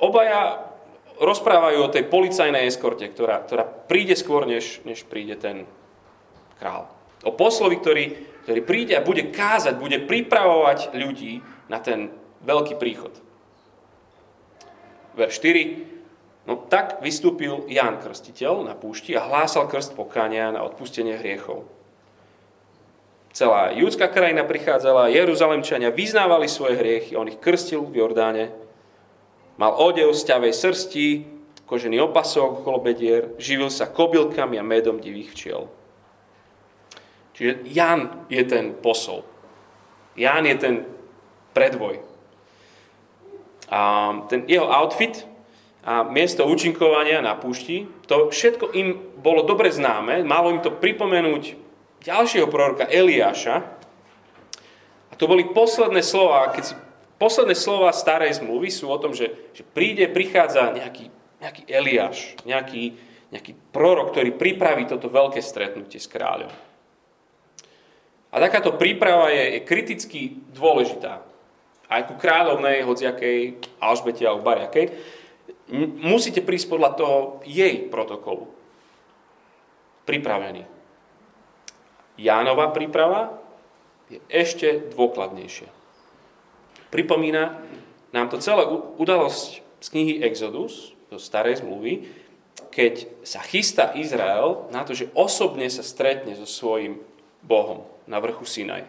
Obaja 0.01 0.65
rozprávajú 1.21 1.79
o 1.85 1.93
tej 1.93 2.09
policajnej 2.09 2.67
eskorte, 2.67 3.05
ktorá, 3.13 3.45
ktorá 3.45 3.69
príde 3.69 4.17
skôr, 4.17 4.49
než, 4.49 4.81
než 4.89 5.05
príde 5.05 5.37
ten 5.37 5.69
král. 6.57 6.89
O 7.23 7.37
poslovi, 7.37 7.77
ktorý, 7.79 8.05
ktorý 8.49 8.61
príde 8.65 8.97
a 8.97 9.05
bude 9.05 9.29
kázať, 9.29 9.77
bude 9.77 10.01
pripravovať 10.09 10.97
ľudí 10.97 11.45
na 11.69 11.79
ten 11.79 12.11
veľký 12.43 12.75
príchod. 12.81 13.13
Verš 15.15 15.39
4. 15.39 15.94
No 16.45 16.61
tak 16.61 17.01
vystúpil 17.01 17.65
Ján 17.73 18.05
Krstiteľ 18.05 18.69
na 18.69 18.77
púšti 18.77 19.17
a 19.17 19.25
hlásal 19.25 19.65
krst 19.65 19.97
pokáňa 19.97 20.53
na 20.53 20.61
odpustenie 20.61 21.17
hriechov. 21.17 21.65
Celá 23.35 23.75
júdska 23.75 24.07
krajina 24.13 24.47
prichádzala, 24.47 25.11
Jeruzalemčania 25.11 25.91
vyznávali 25.91 26.47
svoje 26.47 26.79
hriechy, 26.79 27.19
on 27.19 27.27
ich 27.27 27.41
krstil 27.41 27.83
v 27.83 27.99
Jordáne. 27.99 28.55
Mal 29.59 29.73
odev 29.75 30.15
z 30.15 30.23
ťavej 30.31 30.53
srsti, 30.55 31.07
kožený 31.67 31.99
opasok 32.07 32.63
okolo 32.63 32.79
bedier, 32.79 33.35
živil 33.41 33.73
sa 33.73 33.91
kobylkami 33.91 34.61
a 34.61 34.63
medom 34.63 35.03
divých 35.03 35.35
včiel. 35.35 35.67
Čiže 37.35 37.67
Jan 37.75 38.31
je 38.31 38.43
ten 38.47 38.79
posol. 38.79 39.27
Ján 40.15 40.47
je 40.47 40.55
ten 40.55 40.75
predvoj. 41.51 41.99
A 43.67 43.81
ten 44.31 44.47
jeho 44.47 44.71
outfit 44.71 45.27
a 45.85 46.01
miesto 46.09 46.49
účinkovania 46.49 47.21
na 47.21 47.37
púšti, 47.37 47.85
to 48.09 48.33
všetko 48.33 48.73
im 48.73 48.97
bolo 49.21 49.45
dobre 49.45 49.69
známe, 49.69 50.25
malo 50.25 50.49
im 50.49 50.65
to 50.65 50.73
pripomenúť 50.73 51.61
ďalšieho 52.01 52.49
proroka 52.49 52.89
Eliáša. 52.89 53.57
A 55.09 55.15
to 55.21 55.29
boli 55.29 55.45
posledné 55.53 56.01
slova, 56.01 56.57
keď 56.57 56.73
si, 56.73 56.75
posledné 57.21 57.53
slova 57.53 57.93
starej 57.93 58.41
zmluvy 58.41 58.73
sú 58.73 58.89
o 58.89 58.97
tom, 58.97 59.13
že, 59.13 59.53
že 59.53 59.61
príde, 59.61 60.09
prichádza 60.09 60.73
nejaký, 60.73 61.13
nejaký 61.45 61.63
Eliáš, 61.69 62.33
nejaký, 62.49 62.97
nejaký 63.29 63.53
prorok, 63.69 64.17
ktorý 64.17 64.41
pripraví 64.41 64.89
toto 64.89 65.13
veľké 65.13 65.45
stretnutie 65.45 66.01
s 66.01 66.09
kráľom. 66.09 66.53
A 68.35 68.37
takáto 68.43 68.75
príprava 68.75 69.31
je, 69.31 69.61
je 69.61 69.61
kriticky 69.63 70.21
dôležitá. 70.51 71.23
Aj 71.87 72.03
ku 72.09 72.17
kráľovnej, 72.17 72.83
hociakej, 72.83 73.61
Alžbete 73.79 74.27
alebo 74.27 74.43
Bariakej, 74.43 74.91
musíte 75.73 76.45
prísť 76.45 76.69
podľa 76.69 76.91
toho 76.97 77.17
jej 77.49 77.89
protokolu. 77.89 78.49
Pripravený. 80.05 80.69
Jánova 82.21 82.71
príprava 82.71 83.41
je 84.13 84.21
ešte 84.29 84.93
dôkladnejšia. 84.93 85.71
Pripomína 86.93 87.59
nám 88.15 88.31
to 88.31 88.39
celé 88.39 88.63
udalosť 89.01 89.65
z 89.83 89.87
knihy 89.91 90.15
Exodus, 90.23 90.95
zo 91.11 91.19
starej 91.19 91.63
zmluvy, 91.65 92.07
keď 92.71 93.07
sa 93.27 93.43
chystá 93.43 93.95
Izrael 93.95 94.67
na 94.71 94.83
to, 94.83 94.95
že 94.95 95.11
osobne 95.15 95.67
sa 95.71 95.83
stretne 95.83 96.35
so 96.39 96.47
svojím 96.47 97.03
Bohom 97.43 97.87
na 98.07 98.19
vrchu 98.19 98.47
Sinaj. 98.47 98.87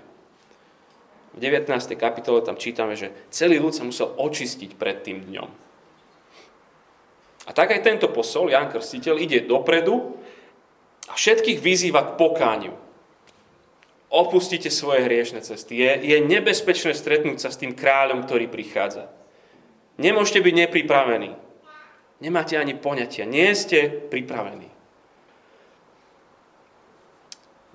V 1.35 1.39
19. 1.41 1.67
kapitole 1.99 2.39
tam 2.41 2.55
čítame, 2.55 2.95
že 2.95 3.11
celý 3.27 3.59
ľud 3.59 3.75
sa 3.75 3.83
musel 3.83 4.07
očistiť 4.15 4.79
pred 4.79 5.03
tým 5.03 5.27
dňom. 5.27 5.64
A 7.45 7.53
tak 7.53 7.71
aj 7.71 7.85
tento 7.85 8.09
posol, 8.09 8.49
Jan 8.49 8.73
Krstiteľ, 8.73 9.21
ide 9.21 9.45
dopredu 9.45 10.17
a 11.05 11.13
všetkých 11.13 11.61
vyzýva 11.61 12.01
k 12.01 12.17
pokániu. 12.17 12.73
Opustite 14.09 14.73
svoje 14.73 15.05
hriešne 15.05 15.45
cesty. 15.45 15.77
Je, 15.81 15.91
je 16.15 16.17
nebezpečné 16.25 16.97
stretnúť 16.97 17.37
sa 17.41 17.49
s 17.53 17.61
tým 17.61 17.77
kráľom, 17.77 18.25
ktorý 18.25 18.49
prichádza. 18.49 19.11
Nemôžete 20.01 20.41
byť 20.41 20.53
nepripravení. 20.65 21.31
Nemáte 22.23 22.55
ani 22.55 22.73
poňatia. 22.73 23.27
Nie 23.27 23.51
ste 23.53 23.91
pripravení. 23.91 24.71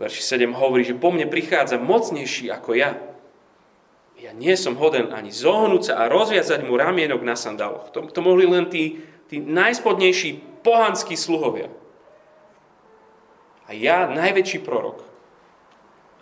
Verši 0.00 0.22
7 0.24 0.56
hovorí, 0.56 0.88
že 0.88 0.96
po 0.96 1.12
mne 1.12 1.28
prichádza 1.28 1.76
mocnejší 1.76 2.48
ako 2.48 2.72
ja. 2.72 2.96
Ja 4.16 4.32
nie 4.32 4.52
som 4.56 4.76
hoden 4.76 5.12
ani 5.12 5.28
zohnúť 5.28 5.92
sa 5.92 6.04
a 6.04 6.08
rozviazať 6.08 6.64
mu 6.64 6.76
ramienok 6.76 7.20
na 7.20 7.36
sandáloch. 7.36 7.92
To, 7.92 8.08
to 8.08 8.20
mohli 8.24 8.48
len 8.48 8.68
tí 8.72 9.00
tí 9.30 9.38
najspodnejší 9.38 10.60
pohanskí 10.66 11.14
sluhovia. 11.14 11.70
A 13.64 13.78
ja, 13.78 14.10
najväčší 14.10 14.66
prorok, 14.66 15.06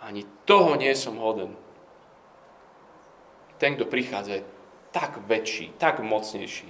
ani 0.05 0.29
toho 0.45 0.77
nie 0.77 0.93
som 0.93 1.17
hoden. 1.17 1.57
Ten, 3.57 3.73
kto 3.73 3.89
prichádza, 3.89 4.39
je 4.39 4.47
tak 4.93 5.17
väčší, 5.25 5.73
tak 5.81 6.05
mocnejší. 6.05 6.69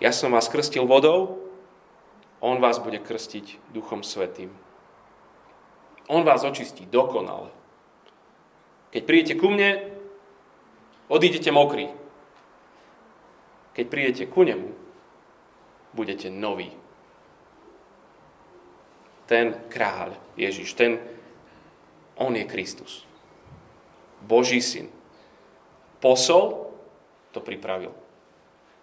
Ja 0.00 0.12
som 0.12 0.32
vás 0.32 0.48
krstil 0.48 0.88
vodou, 0.88 1.40
on 2.40 2.60
vás 2.60 2.80
bude 2.80 3.00
krstiť 3.00 3.72
Duchom 3.72 4.04
Svetým. 4.04 4.52
On 6.08 6.24
vás 6.24 6.44
očistí 6.44 6.88
dokonale. 6.88 7.48
Keď 8.92 9.02
prídete 9.04 9.34
ku 9.36 9.52
mne, 9.52 9.92
odídete 11.08 11.52
mokrí. 11.52 12.05
Keď 13.76 13.84
prídete 13.92 14.24
ku 14.24 14.40
nemu, 14.40 14.72
budete 15.92 16.32
noví. 16.32 16.72
Ten 19.28 19.52
kráľ 19.68 20.16
Ježiš, 20.40 20.72
ten, 20.72 20.96
on 22.16 22.32
je 22.32 22.48
Kristus. 22.48 23.04
Boží 24.24 24.64
syn. 24.64 24.88
Posol 26.00 26.72
to 27.36 27.44
pripravil. 27.44 27.92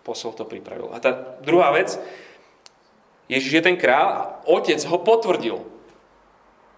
Posol 0.05 0.37
to 0.37 0.45
pripravil. 0.45 0.93
A 0.93 1.01
tá 1.01 1.41
druhá 1.41 1.73
vec, 1.73 1.97
Ježiš 3.25 3.51
je 3.57 3.63
ten 3.65 3.79
kráľ 3.79 4.07
a 4.13 4.21
otec 4.45 4.77
ho 4.85 4.97
potvrdil. 5.01 5.57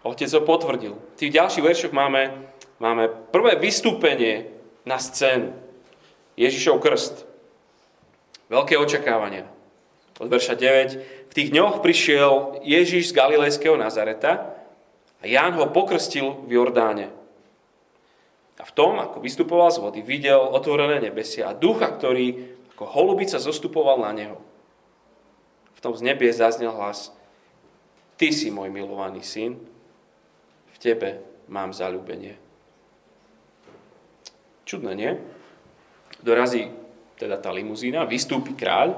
Otec 0.05 0.29
ho 0.31 0.41
potvrdil. 0.45 0.93
V 0.95 1.19
tých 1.19 1.35
ďalších 1.35 1.65
veršoch 1.65 1.91
máme 1.91 2.53
máme 2.79 3.07
prvé 3.31 3.55
vystúpenie 3.55 4.51
na 4.83 4.99
scénu. 4.99 5.55
Ježišov 6.35 6.83
krst. 6.83 7.24
Veľké 8.45 8.77
očakávania. 8.77 9.49
Od 10.21 10.29
verša 10.29 10.55
9. 10.55 11.31
V 11.31 11.33
tých 11.33 11.51
dňoch 11.51 11.81
prišiel 11.81 12.63
Ježiš 12.63 13.11
z 13.11 13.17
Galilejského 13.17 13.75
Nazareta 13.75 14.55
a 15.19 15.23
Ján 15.25 15.57
ho 15.57 15.67
pokrstil 15.73 16.45
v 16.45 16.61
Jordáne. 16.61 17.11
A 18.55 18.63
v 18.63 18.71
tom, 18.71 18.95
ako 19.01 19.19
vystupoval 19.19 19.67
z 19.73 19.83
vody, 19.83 19.99
videl 19.99 20.39
otvorené 20.39 21.03
nebesia 21.03 21.51
a 21.51 21.57
ducha, 21.57 21.91
ktorý 21.91 22.55
ako 22.77 22.85
holubica 22.87 23.35
zostupoval 23.35 23.99
na 23.99 24.11
neho. 24.15 24.37
V 25.75 25.79
tom 25.83 25.91
z 25.91 26.05
nebie 26.07 26.31
zaznel 26.31 26.71
hlas 26.71 27.11
Ty 28.15 28.31
si 28.31 28.47
môj 28.47 28.71
milovaný 28.71 29.19
syn, 29.27 29.59
v 30.71 30.77
tebe 30.79 31.19
mám 31.51 31.75
zalúbenie. 31.75 32.39
Čudné, 34.63 34.95
nie? 34.95 35.11
Dorazí 36.23 36.71
teda 37.15 37.39
tá 37.39 37.51
limuzína, 37.51 38.07
vystúpi 38.07 38.55
kráľ, 38.55 38.95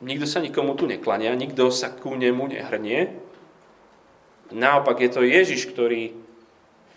nikto 0.00 0.26
sa 0.26 0.40
nikomu 0.40 0.74
tu 0.78 0.86
neklania, 0.86 1.34
nikto 1.36 1.68
sa 1.68 1.92
ku 1.92 2.16
nemu 2.16 2.50
nehrnie. 2.50 3.14
Naopak 4.50 4.98
je 5.02 5.10
to 5.10 5.22
Ježiš, 5.22 5.70
ktorý, 5.70 6.14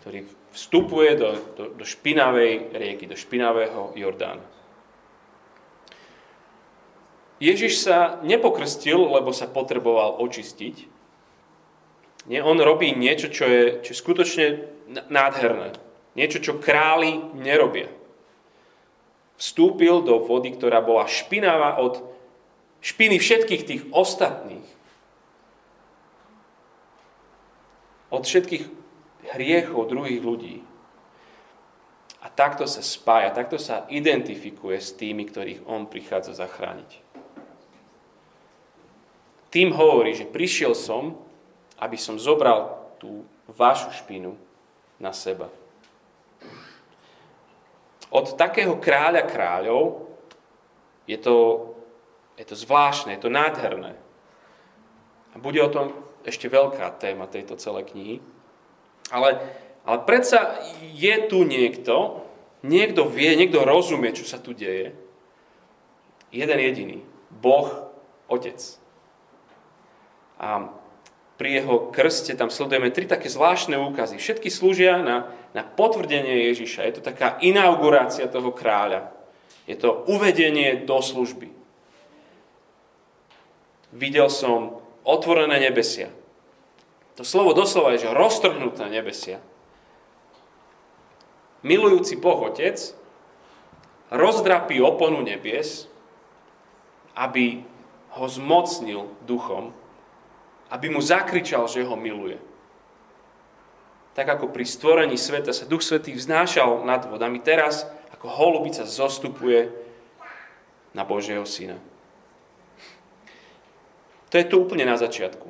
ktorý 0.02 0.26
vstupuje 0.54 1.12
do, 1.18 1.30
do, 1.58 1.64
do 1.78 1.86
špinavej 1.86 2.74
rieky, 2.74 3.06
do 3.06 3.18
špinavého 3.18 3.94
Jordána. 3.98 4.46
Ježiš 7.44 7.84
sa 7.84 8.24
nepokrstil, 8.24 8.96
lebo 8.96 9.36
sa 9.36 9.52
potreboval 9.52 10.22
očistiť. 10.24 10.88
Nie, 12.32 12.40
on 12.40 12.56
robí 12.56 12.96
niečo, 12.96 13.28
čo 13.28 13.44
je, 13.44 13.64
čo 13.84 13.90
je 13.92 14.00
skutočne 14.00 14.46
nádherné. 15.12 15.76
Niečo, 16.16 16.40
čo 16.40 16.62
králi 16.62 17.20
nerobia. 17.36 17.92
Vstúpil 19.38 20.06
do 20.06 20.22
vody, 20.24 20.54
ktorá 20.54 20.80
bola 20.80 21.10
špinavá 21.10 21.82
od 21.82 22.02
špiny 22.84 23.18
všetkých 23.18 23.64
tých 23.66 23.84
ostatných. 23.90 24.68
Od 28.14 28.22
všetkých 28.22 28.64
hriechov 29.34 29.90
druhých 29.90 30.22
ľudí. 30.22 30.56
A 32.24 32.32
takto 32.32 32.64
sa 32.64 32.80
spája, 32.80 33.36
takto 33.36 33.60
sa 33.60 33.84
identifikuje 33.92 34.80
s 34.80 34.96
tými, 34.96 35.28
ktorých 35.28 35.68
on 35.68 35.90
prichádza 35.92 36.38
zachrániť. 36.38 37.04
Tým 39.52 39.70
hovorí, 39.76 40.16
že 40.18 40.26
prišiel 40.26 40.74
som, 40.74 41.20
aby 41.78 42.00
som 42.00 42.18
zobral 42.18 42.90
tú 42.98 43.28
vašu 43.46 43.92
špinu 43.92 44.40
na 44.98 45.12
seba. 45.12 45.52
Od 48.14 48.38
takého 48.38 48.78
kráľa 48.78 49.26
kráľov 49.26 50.06
je 51.10 51.18
to, 51.18 51.36
je 52.38 52.46
to 52.46 52.54
zvláštne, 52.54 53.18
je 53.18 53.22
to 53.26 53.34
nádherné. 53.34 53.98
A 55.34 55.42
bude 55.42 55.58
o 55.66 55.74
tom 55.74 55.98
ešte 56.22 56.46
veľká 56.46 56.94
téma 57.02 57.26
tejto 57.26 57.58
celej 57.58 57.90
knihy. 57.90 58.16
Ale, 59.10 59.42
ale 59.82 59.98
predsa 60.06 60.62
je 60.94 61.16
tu 61.26 61.42
niekto, 61.42 62.22
niekto 62.62 63.10
vie, 63.10 63.34
niekto 63.34 63.66
rozumie, 63.66 64.14
čo 64.14 64.30
sa 64.30 64.38
tu 64.38 64.54
deje. 64.54 64.94
Jeden 66.30 66.60
jediný. 66.62 67.02
Boh, 67.34 67.92
Otec. 68.30 68.62
A 70.38 70.70
pri 71.38 71.50
jeho 71.60 71.90
krste 71.90 72.38
tam 72.38 72.54
sledujeme 72.54 72.94
tri 72.94 73.10
také 73.10 73.28
zvláštne 73.28 73.76
úkazy. 73.76 74.22
Všetky 74.22 74.54
slúžia 74.54 75.02
na, 75.02 75.34
na 75.54 75.62
potvrdenie 75.62 76.50
Ježiša. 76.52 76.86
Je 76.90 76.94
to 77.00 77.04
taká 77.06 77.38
inaugurácia 77.42 78.26
toho 78.30 78.50
kráľa. 78.54 79.14
Je 79.70 79.78
to 79.80 80.04
uvedenie 80.10 80.84
do 80.84 81.00
služby. 81.00 81.50
Videl 83.94 84.28
som 84.28 84.82
otvorené 85.06 85.62
nebesia. 85.62 86.10
To 87.16 87.22
slovo 87.22 87.54
doslova 87.54 87.94
je, 87.94 88.10
že 88.10 88.18
roztrhnuté 88.18 88.90
nebesia. 88.90 89.38
Milujúci 91.62 92.18
Boh 92.18 92.50
Otec 92.50 92.76
rozdrapí 94.10 94.82
oponu 94.82 95.22
nebies, 95.22 95.86
aby 97.14 97.62
ho 98.18 98.26
zmocnil 98.26 99.06
duchom 99.24 99.72
aby 100.74 100.90
mu 100.90 100.98
zakričal, 100.98 101.70
že 101.70 101.86
ho 101.86 101.94
miluje. 101.94 102.42
Tak 104.14 104.30
ako 104.30 104.54
pri 104.54 104.66
stvorení 104.66 105.18
sveta 105.18 105.50
sa 105.50 105.66
Duch 105.66 105.82
Svetý 105.82 106.14
vznášal 106.14 106.86
nad 106.86 107.10
vodami, 107.10 107.42
teraz 107.42 107.90
ako 108.14 108.30
holubica 108.30 108.86
zostupuje 108.86 109.74
na 110.94 111.02
Božieho 111.02 111.44
Syna. 111.50 111.82
To 114.30 114.38
je 114.38 114.50
tu 114.50 114.62
úplne 114.62 114.86
na 114.86 114.98
začiatku. 114.98 115.46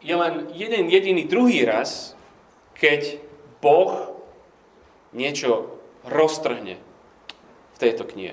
Je 0.00 0.16
len 0.16 0.48
jeden 0.56 0.88
jediný 0.88 1.28
druhý 1.28 1.64
raz, 1.68 2.16
keď 2.76 3.20
Boh 3.60 4.16
niečo 5.12 5.76
roztrhne 6.08 6.80
v 7.76 7.76
tejto 7.76 8.08
knihe. 8.08 8.32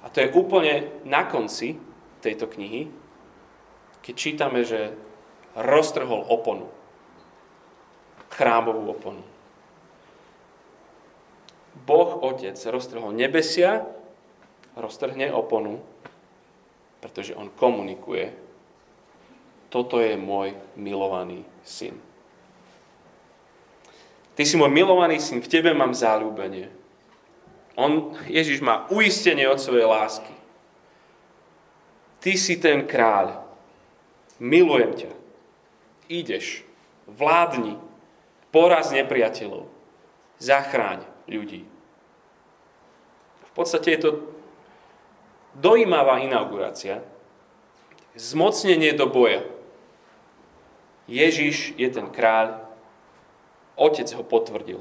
A 0.00 0.08
to 0.08 0.24
je 0.24 0.32
úplne 0.32 0.88
na 1.04 1.28
konci 1.28 1.76
tejto 2.24 2.48
knihy, 2.48 2.88
keď 4.00 4.14
čítame, 4.16 4.64
že 4.64 4.96
roztrhol 5.52 6.24
oponu. 6.24 6.72
Chrámovú 8.40 8.96
oponu. 8.96 9.20
Boh 11.84 12.24
Otec 12.24 12.56
roztrhol 12.72 13.12
nebesia, 13.12 13.84
roztrhne 14.80 15.28
oponu, 15.28 15.84
pretože 17.04 17.36
on 17.36 17.52
komunikuje. 17.52 18.32
Toto 19.68 20.00
je 20.00 20.16
môj 20.16 20.56
milovaný 20.72 21.44
syn. 21.68 22.00
Ty 24.32 24.48
si 24.48 24.56
môj 24.56 24.72
milovaný 24.72 25.20
syn, 25.20 25.44
v 25.44 25.52
tebe 25.52 25.76
mám 25.76 25.92
záľúbenie. 25.92 26.72
On, 27.76 28.16
Ježiš 28.24 28.64
má 28.64 28.88
uistenie 28.88 29.44
od 29.44 29.60
svojej 29.60 29.84
lásky. 29.84 30.32
Ty 32.24 32.32
si 32.40 32.56
ten 32.56 32.88
kráľ, 32.88 33.44
milujem 34.40 34.96
ťa. 34.96 35.12
Ideš, 36.08 36.64
vládni, 37.04 37.89
poraz 38.50 38.90
nepriateľov, 38.94 39.66
zachráň 40.38 41.06
ľudí. 41.30 41.66
V 43.46 43.52
podstate 43.54 43.94
je 43.94 44.00
to 44.02 44.10
dojímavá 45.58 46.22
inaugurácia, 46.22 47.02
zmocnenie 48.14 48.94
do 48.94 49.10
boja. 49.10 49.42
Ježiš 51.10 51.74
je 51.74 51.88
ten 51.90 52.06
kráľ, 52.06 52.62
otec 53.74 54.06
ho 54.14 54.22
potvrdil. 54.22 54.80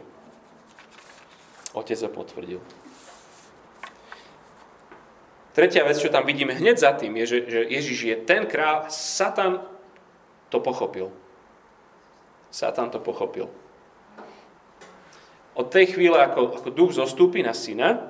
Otec 1.73 1.97
ho 2.05 2.09
potvrdil. 2.09 2.61
Tretia 5.53 5.83
vec, 5.83 5.97
čo 5.97 6.13
tam 6.13 6.23
vidíme 6.23 6.53
hneď 6.53 6.77
za 6.77 6.93
tým, 6.93 7.17
je, 7.19 7.25
že, 7.25 7.37
že 7.49 7.59
Ježiš 7.67 7.99
je 8.05 8.15
ten 8.21 8.45
král. 8.45 8.85
Satan 8.87 9.65
to 10.53 10.61
pochopil. 10.61 11.09
Satan 12.49 12.89
to 12.89 12.99
pochopil. 12.99 13.49
Od 15.59 15.67
tej 15.67 15.97
chvíle, 15.97 16.17
ako, 16.17 16.61
ako 16.61 16.69
duch 16.71 16.91
zostúpi 16.95 17.43
na 17.43 17.51
syna 17.51 18.09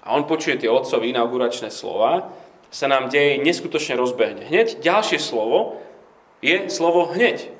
a 0.00 0.16
on 0.16 0.24
počuje 0.24 0.56
tie 0.56 0.70
otcové 0.72 1.12
inauguračné 1.12 1.68
slova, 1.68 2.32
sa 2.68 2.86
nám 2.88 3.08
deje 3.08 3.40
neskutočne 3.40 3.96
rozbehne. 3.96 4.44
Hneď 4.48 4.80
ďalšie 4.80 5.20
slovo 5.20 5.80
je 6.44 6.68
slovo 6.72 7.08
hneď. 7.12 7.52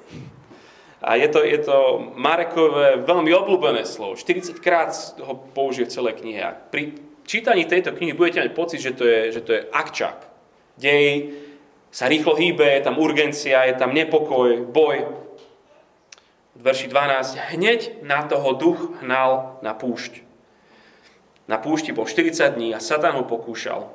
A 0.99 1.15
je 1.15 1.29
to, 1.31 1.47
je 1.47 1.59
to 1.63 1.79
Marekové 2.19 2.99
veľmi 3.07 3.31
obľúbené 3.31 3.87
slovo. 3.87 4.19
40 4.19 4.59
krát 4.59 4.91
ho 5.23 5.35
použije 5.55 5.87
v 5.87 5.95
celej 5.95 6.15
knihe. 6.19 6.43
A 6.43 6.57
pri 6.57 6.99
čítaní 7.23 7.65
tejto 7.65 7.95
knihy 7.95 8.19
budete 8.19 8.43
mať 8.43 8.51
pocit, 8.57 8.81
že 8.83 8.97
to 8.97 9.05
je, 9.07 9.21
že 9.31 9.41
to 9.47 9.51
je 9.53 9.63
akčák. 9.71 10.19
Dej 10.75 11.39
sa 11.89 12.11
rýchlo 12.11 12.35
hýbe, 12.35 12.67
je 12.67 12.83
tam 12.85 12.99
urgencia, 12.99 13.65
je 13.69 13.79
tam 13.79 13.95
nepokoj, 13.95 14.69
boj. 14.69 15.28
Verši 16.59 16.91
12. 16.91 17.39
Hneď 17.55 18.03
na 18.03 18.27
toho 18.27 18.51
duch 18.59 18.99
hnal 18.99 19.63
na 19.63 19.79
púšť. 19.79 20.27
Na 21.47 21.57
púšti 21.57 21.95
bol 21.95 22.05
40 22.05 22.59
dní 22.59 22.75
a 22.75 22.83
Satan 22.83 23.15
ho 23.15 23.25
pokúšal. 23.25 23.87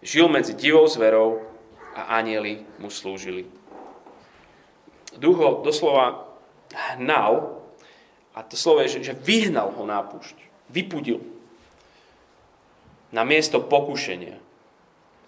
Žil 0.00 0.26
medzi 0.32 0.56
divou 0.56 0.88
zverou 0.88 1.44
a 1.92 2.16
anieli 2.18 2.64
mu 2.80 2.88
slúžili. 2.88 3.44
Duch 5.20 5.36
ho 5.36 5.60
doslova 5.60 6.32
hnal 6.96 7.60
a 8.32 8.40
to 8.40 8.56
slovo 8.56 8.80
je, 8.82 9.04
že 9.04 9.12
vyhnal 9.12 9.76
ho 9.76 9.84
na 9.84 10.00
púšť. 10.00 10.34
Vypudil 10.72 11.20
na 13.12 13.22
miesto 13.28 13.60
pokušenia. 13.60 14.40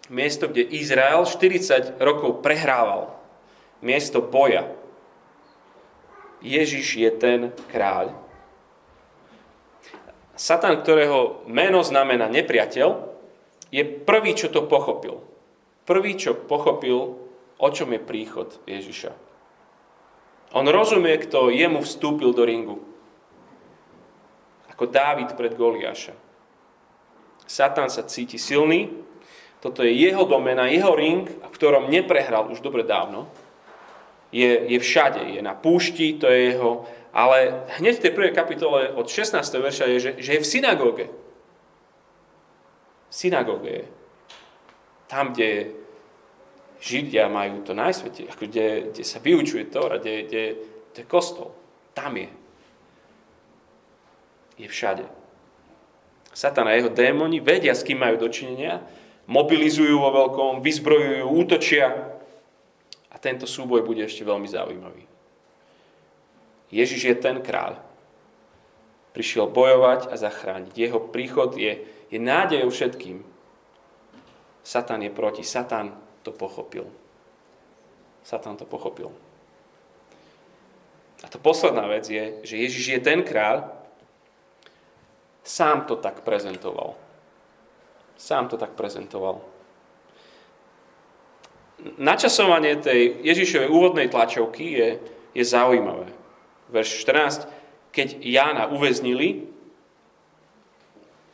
Miesto, 0.08 0.48
kde 0.48 0.64
Izrael 0.64 1.28
40 1.28 2.00
rokov 2.00 2.40
prehrával. 2.40 3.12
Miesto 3.84 4.24
boja. 4.24 4.64
Ježiš 6.44 7.00
je 7.00 7.10
ten 7.10 7.40
kráľ. 7.72 8.12
Satan, 10.36 10.76
ktorého 10.76 11.46
meno 11.48 11.80
znamená 11.80 12.28
nepriateľ, 12.28 13.16
je 13.72 13.82
prvý, 13.82 14.36
čo 14.36 14.52
to 14.52 14.68
pochopil. 14.68 15.24
Prvý, 15.88 16.14
čo 16.14 16.36
pochopil, 16.36 17.16
o 17.58 17.68
čom 17.72 17.88
je 17.96 18.00
príchod 18.02 18.52
Ježiša. 18.68 19.16
On 20.54 20.66
rozumie, 20.68 21.18
kto 21.18 21.50
jemu 21.50 21.82
vstúpil 21.82 22.30
do 22.30 22.44
ringu. 22.46 22.78
Ako 24.70 24.86
Dávid 24.86 25.34
pred 25.34 25.54
Goliáša. 25.58 26.14
Satan 27.46 27.90
sa 27.90 28.06
cíti 28.06 28.38
silný, 28.38 28.90
toto 29.64 29.80
je 29.80 29.96
jeho 29.96 30.28
domena, 30.28 30.68
jeho 30.68 30.92
ring, 30.92 31.24
v 31.24 31.54
ktorom 31.56 31.88
neprehral 31.88 32.52
už 32.52 32.60
dobre 32.60 32.84
dávno. 32.84 33.32
Je, 34.34 34.50
je 34.66 34.78
všade, 34.82 35.38
je 35.38 35.40
na 35.42 35.54
púšti, 35.54 36.18
to 36.18 36.26
je 36.26 36.58
jeho... 36.58 36.82
Ale 37.14 37.70
hneď 37.78 38.02
v 38.02 38.02
tej 38.02 38.12
prvej 38.18 38.34
kapitole 38.34 38.90
od 38.90 39.06
16. 39.06 39.38
verša 39.38 39.86
je, 39.86 39.98
že, 40.02 40.10
že 40.18 40.30
je 40.34 40.40
v 40.42 40.50
synagóge. 40.50 41.06
V 43.06 43.14
synagóge 43.14 43.70
je. 43.70 43.86
Tam, 45.06 45.30
kde 45.30 45.78
Židia 46.82 47.30
majú 47.30 47.62
to 47.62 47.72
najsvetie, 47.72 48.26
kde, 48.34 48.90
kde 48.90 49.02
sa 49.06 49.22
vyučuje 49.22 49.70
to, 49.70 49.86
kde, 49.86 50.26
kde, 50.26 50.42
kde 50.90 51.00
je 51.00 51.06
kostol. 51.06 51.54
Tam 51.94 52.18
je. 52.18 52.28
Je 54.58 54.66
všade. 54.66 55.06
Satan 56.34 56.66
a 56.66 56.74
jeho 56.74 56.90
démoni 56.90 57.38
vedia, 57.38 57.78
s 57.78 57.86
kým 57.86 58.02
majú 58.02 58.26
dočinenia, 58.26 58.82
mobilizujú 59.30 59.96
vo 60.02 60.10
veľkom, 60.10 60.60
vyzbrojujú, 60.60 61.24
útočia. 61.30 62.13
Tento 63.24 63.48
súboj 63.48 63.80
bude 63.80 64.04
ešte 64.04 64.20
veľmi 64.20 64.44
zaujímavý. 64.44 65.08
Ježiš 66.68 67.08
je 67.08 67.16
ten 67.16 67.40
kráľ. 67.40 67.80
Prišiel 69.16 69.48
bojovať 69.48 70.12
a 70.12 70.20
zachrániť. 70.20 70.76
Jeho 70.76 71.00
príchod 71.08 71.56
je, 71.56 71.80
je 72.12 72.18
nádejou 72.20 72.68
všetkým. 72.68 73.24
Satan 74.60 75.00
je 75.00 75.08
proti. 75.08 75.40
Satan 75.40 75.96
to 76.20 76.36
pochopil. 76.36 76.84
Satan 78.20 78.60
to 78.60 78.68
pochopil. 78.68 79.08
A 81.24 81.26
to 81.32 81.40
posledná 81.40 81.88
vec 81.88 82.04
je, 82.04 82.44
že 82.44 82.60
Ježiš 82.60 82.84
je 82.92 83.00
ten 83.00 83.24
kráľ, 83.24 83.72
sám 85.40 85.88
to 85.88 85.96
tak 85.96 86.20
prezentoval. 86.20 86.92
Sám 88.20 88.52
to 88.52 88.60
tak 88.60 88.76
prezentoval. 88.76 89.53
Načasovanie 91.84 92.80
tej 92.80 93.20
Ježišovej 93.20 93.68
úvodnej 93.68 94.08
tlačovky 94.08 94.64
je, 94.72 94.88
je 95.36 95.44
zaujímavé. 95.44 96.08
Verš 96.72 97.04
14. 97.04 97.44
Keď 97.92 98.24
Jána 98.24 98.72
uväznili, 98.72 99.44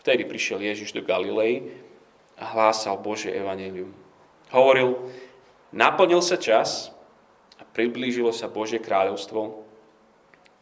vtedy 0.03 0.27
prišiel 0.27 0.59
Ježiš 0.59 0.91
do 0.91 1.07
Galilei 1.07 1.71
a 2.35 2.51
hlásal 2.51 2.99
Bože 2.99 3.31
evanelium. 3.31 3.95
Hovoril, 4.51 4.99
naplnil 5.71 6.19
sa 6.19 6.35
čas 6.35 6.91
a 7.57 7.63
priblížilo 7.63 8.35
sa 8.35 8.51
Božie 8.51 8.83
kráľovstvo. 8.83 9.63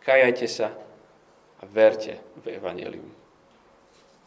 Kajajte 0.04 0.46
sa 0.46 0.76
a 1.58 1.62
verte 1.64 2.20
v 2.44 2.60
evanelium. 2.60 3.08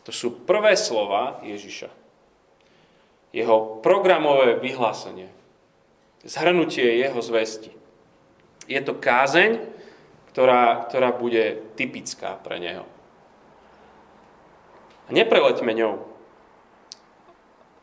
To 0.04 0.12
sú 0.12 0.42
prvé 0.42 0.74
slova 0.74 1.46
Ježiša. 1.46 1.90
Jeho 3.32 3.80
programové 3.80 4.58
vyhlásenie. 4.58 5.41
Zhrnutie 6.22 7.02
jeho 7.02 7.18
zvesti. 7.22 7.74
Je 8.70 8.78
to 8.82 8.94
kázeň, 8.94 9.58
ktorá, 10.32 10.86
ktorá 10.88 11.10
bude 11.12 11.60
typická 11.76 12.38
pre 12.40 12.62
neho. 12.62 12.86
A 15.10 15.16
ňou. 15.74 16.08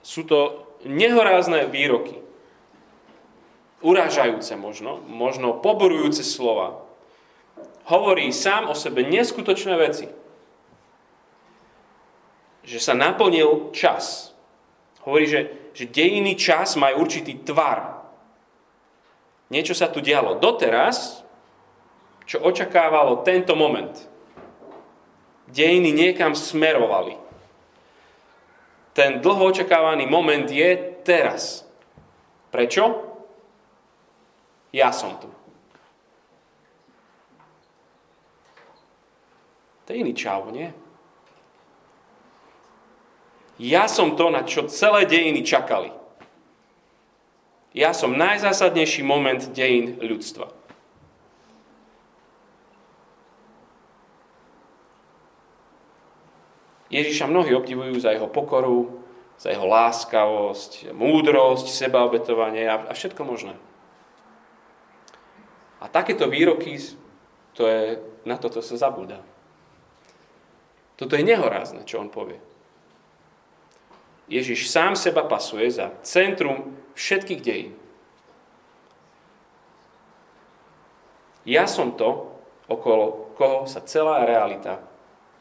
Sú 0.01 0.24
to 0.24 0.64
nehorázne 0.87 1.68
výroky. 1.68 2.16
Urážajúce 3.85 4.57
možno, 4.57 5.03
možno 5.05 5.59
poborujúce 5.59 6.24
slova. 6.24 6.83
Hovorí 7.85 8.31
sám 8.33 8.70
o 8.70 8.74
sebe 8.74 9.05
neskutočné 9.05 9.74
veci 9.77 10.09
že 12.68 12.85
sa 12.85 12.92
naplnil 12.92 13.72
čas. 13.72 14.37
Hovorí, 15.09 15.24
že, 15.24 15.40
že 15.72 15.88
dejiny 15.88 16.37
čas 16.37 16.77
majú 16.77 17.09
určitý 17.09 17.40
tvar. 17.40 17.97
Niečo 19.48 19.72
sa 19.72 19.88
tu 19.88 20.04
dialo 20.04 20.37
doteraz, 20.37 21.24
čo 22.28 22.44
očakávalo 22.44 23.24
tento 23.24 23.56
moment. 23.56 23.96
Dejiny 25.48 25.96
niekam 25.96 26.37
smerovali. 26.37 27.16
Ten 28.92 29.24
dlho 29.24 29.48
očakávaný 29.48 30.04
moment 30.04 30.44
je 30.44 31.00
teraz. 31.00 31.64
Prečo? 32.52 33.08
Ja 34.68 34.92
som 34.92 35.16
tu. 35.16 35.32
To 39.88 39.96
je 39.96 40.04
iný 40.04 40.12
čau, 40.12 40.52
nie? 40.52 40.68
Ja 43.56 43.88
som 43.88 44.14
to, 44.14 44.28
na 44.28 44.44
čo 44.44 44.68
celé 44.68 45.08
dejiny 45.08 45.40
čakali. 45.40 45.97
Ja 47.76 47.92
som 47.92 48.16
najzásadnejší 48.16 49.04
moment 49.04 49.52
dejín 49.52 50.00
ľudstva. 50.00 50.48
Ježiša 56.88 57.28
mnohí 57.28 57.52
obdivujú 57.52 58.00
za 58.00 58.16
jeho 58.16 58.33
pokoru, 58.33 59.04
za 59.37 59.52
jeho 59.52 59.68
láskavosť, 59.68 60.90
múdrosť, 60.96 61.68
sebaobetovanie 61.68 62.64
a, 62.64 62.88
všetko 62.90 63.22
možné. 63.28 63.54
A 65.78 65.87
takéto 65.87 66.26
výroky, 66.26 66.81
to 67.54 67.68
je, 67.68 68.02
na 68.26 68.40
toto 68.40 68.64
sa 68.64 68.74
zabúda. 68.81 69.22
Toto 70.98 71.14
je 71.14 71.22
nehorázne, 71.22 71.87
čo 71.87 72.02
on 72.02 72.11
povie. 72.11 72.40
Ježiš 74.28 74.68
sám 74.68 74.92
seba 74.92 75.24
pasuje 75.24 75.72
za 75.72 75.96
centrum 76.04 76.76
všetkých 76.92 77.40
dejín. 77.40 77.72
Ja 81.48 81.64
som 81.64 81.96
to, 81.96 82.36
okolo 82.68 83.32
koho 83.32 83.64
sa 83.64 83.80
celá 83.80 84.28
realita 84.28 84.84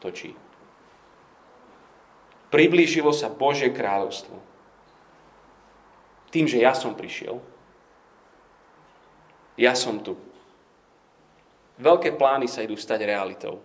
točí. 0.00 0.32
Priblížilo 2.48 3.12
sa 3.12 3.28
Božie 3.28 3.68
kráľovstvo. 3.68 4.40
Tým, 6.32 6.48
že 6.48 6.64
ja 6.64 6.72
som 6.72 6.96
prišiel. 6.96 7.36
Ja 9.60 9.76
som 9.76 10.00
tu. 10.00 10.16
Veľké 11.76 12.16
plány 12.16 12.48
sa 12.48 12.64
idú 12.64 12.78
stať 12.78 13.04
realitou. 13.04 13.60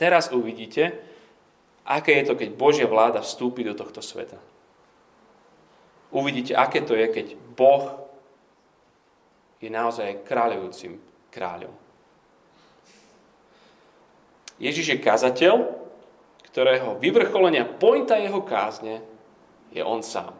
Teraz 0.00 0.32
uvidíte, 0.32 1.09
aké 1.86 2.20
je 2.20 2.32
to, 2.32 2.34
keď 2.36 2.48
Božia 2.56 2.86
vláda 2.86 3.24
vstúpi 3.24 3.64
do 3.64 3.76
tohto 3.76 4.00
sveta. 4.04 4.38
Uvidíte, 6.10 6.58
aké 6.58 6.82
to 6.82 6.98
je, 6.98 7.06
keď 7.06 7.26
Boh 7.54 8.10
je 9.62 9.70
naozaj 9.70 10.26
kráľujúcim 10.26 10.98
kráľom. 11.30 11.72
Ježiš 14.60 14.86
je 14.92 14.98
kazateľ, 15.00 15.56
ktorého 16.50 16.98
vyvrcholenia 16.98 17.64
pointa 17.64 18.18
jeho 18.18 18.42
kázne 18.42 19.00
je 19.70 19.80
on 19.80 20.02
sám. 20.02 20.34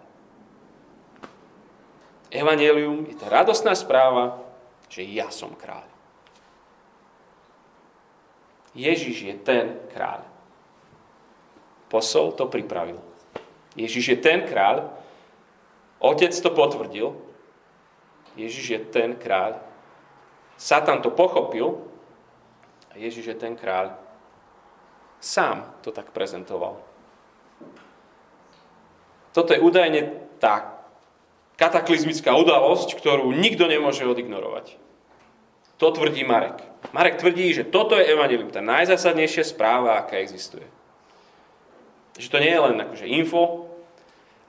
Evangelium 2.30 3.06
je 3.06 3.16
tá 3.18 3.26
radostná 3.30 3.74
správa, 3.74 4.38
že 4.90 5.06
ja 5.06 5.30
som 5.30 5.54
kráľ. 5.54 5.86
Ježiš 8.74 9.16
je 9.26 9.34
ten 9.38 9.82
kráľ. 9.90 10.22
Posol 11.90 12.32
to 12.38 12.46
pripravil. 12.46 13.02
Ježiš 13.74 14.14
je 14.14 14.18
ten 14.22 14.46
kráľ, 14.46 14.94
otec 15.98 16.30
to 16.30 16.50
potvrdil, 16.54 17.18
Ježiš 18.38 18.66
je 18.70 18.80
ten 18.94 19.18
kráľ, 19.18 19.58
Satan 20.54 21.02
to 21.02 21.10
pochopil 21.10 21.82
a 22.92 22.94
Ježiš 22.94 23.34
je 23.34 23.36
ten 23.36 23.58
kráľ. 23.58 23.96
Sám 25.20 25.82
to 25.82 25.90
tak 25.90 26.14
prezentoval. 26.14 26.80
Toto 29.34 29.50
je 29.54 29.60
údajne 29.60 30.10
tá 30.42 30.80
kataklizmická 31.60 32.32
udalosť, 32.34 32.96
ktorú 32.96 33.30
nikto 33.36 33.68
nemôže 33.68 34.02
odignorovať. 34.08 34.80
To 35.76 35.92
tvrdí 35.92 36.24
Marek. 36.24 36.60
Marek 36.92 37.20
tvrdí, 37.20 37.52
že 37.52 37.68
toto 37.68 37.96
je 37.96 38.08
evanelium, 38.08 38.52
tá 38.52 38.60
najzásadnejšia 38.60 39.44
správa, 39.48 39.96
aká 40.00 40.20
existuje. 40.20 40.64
Že 42.20 42.28
to 42.28 42.38
nie 42.38 42.52
je 42.52 42.60
len 42.60 42.76
akože 42.76 43.06
info, 43.08 43.70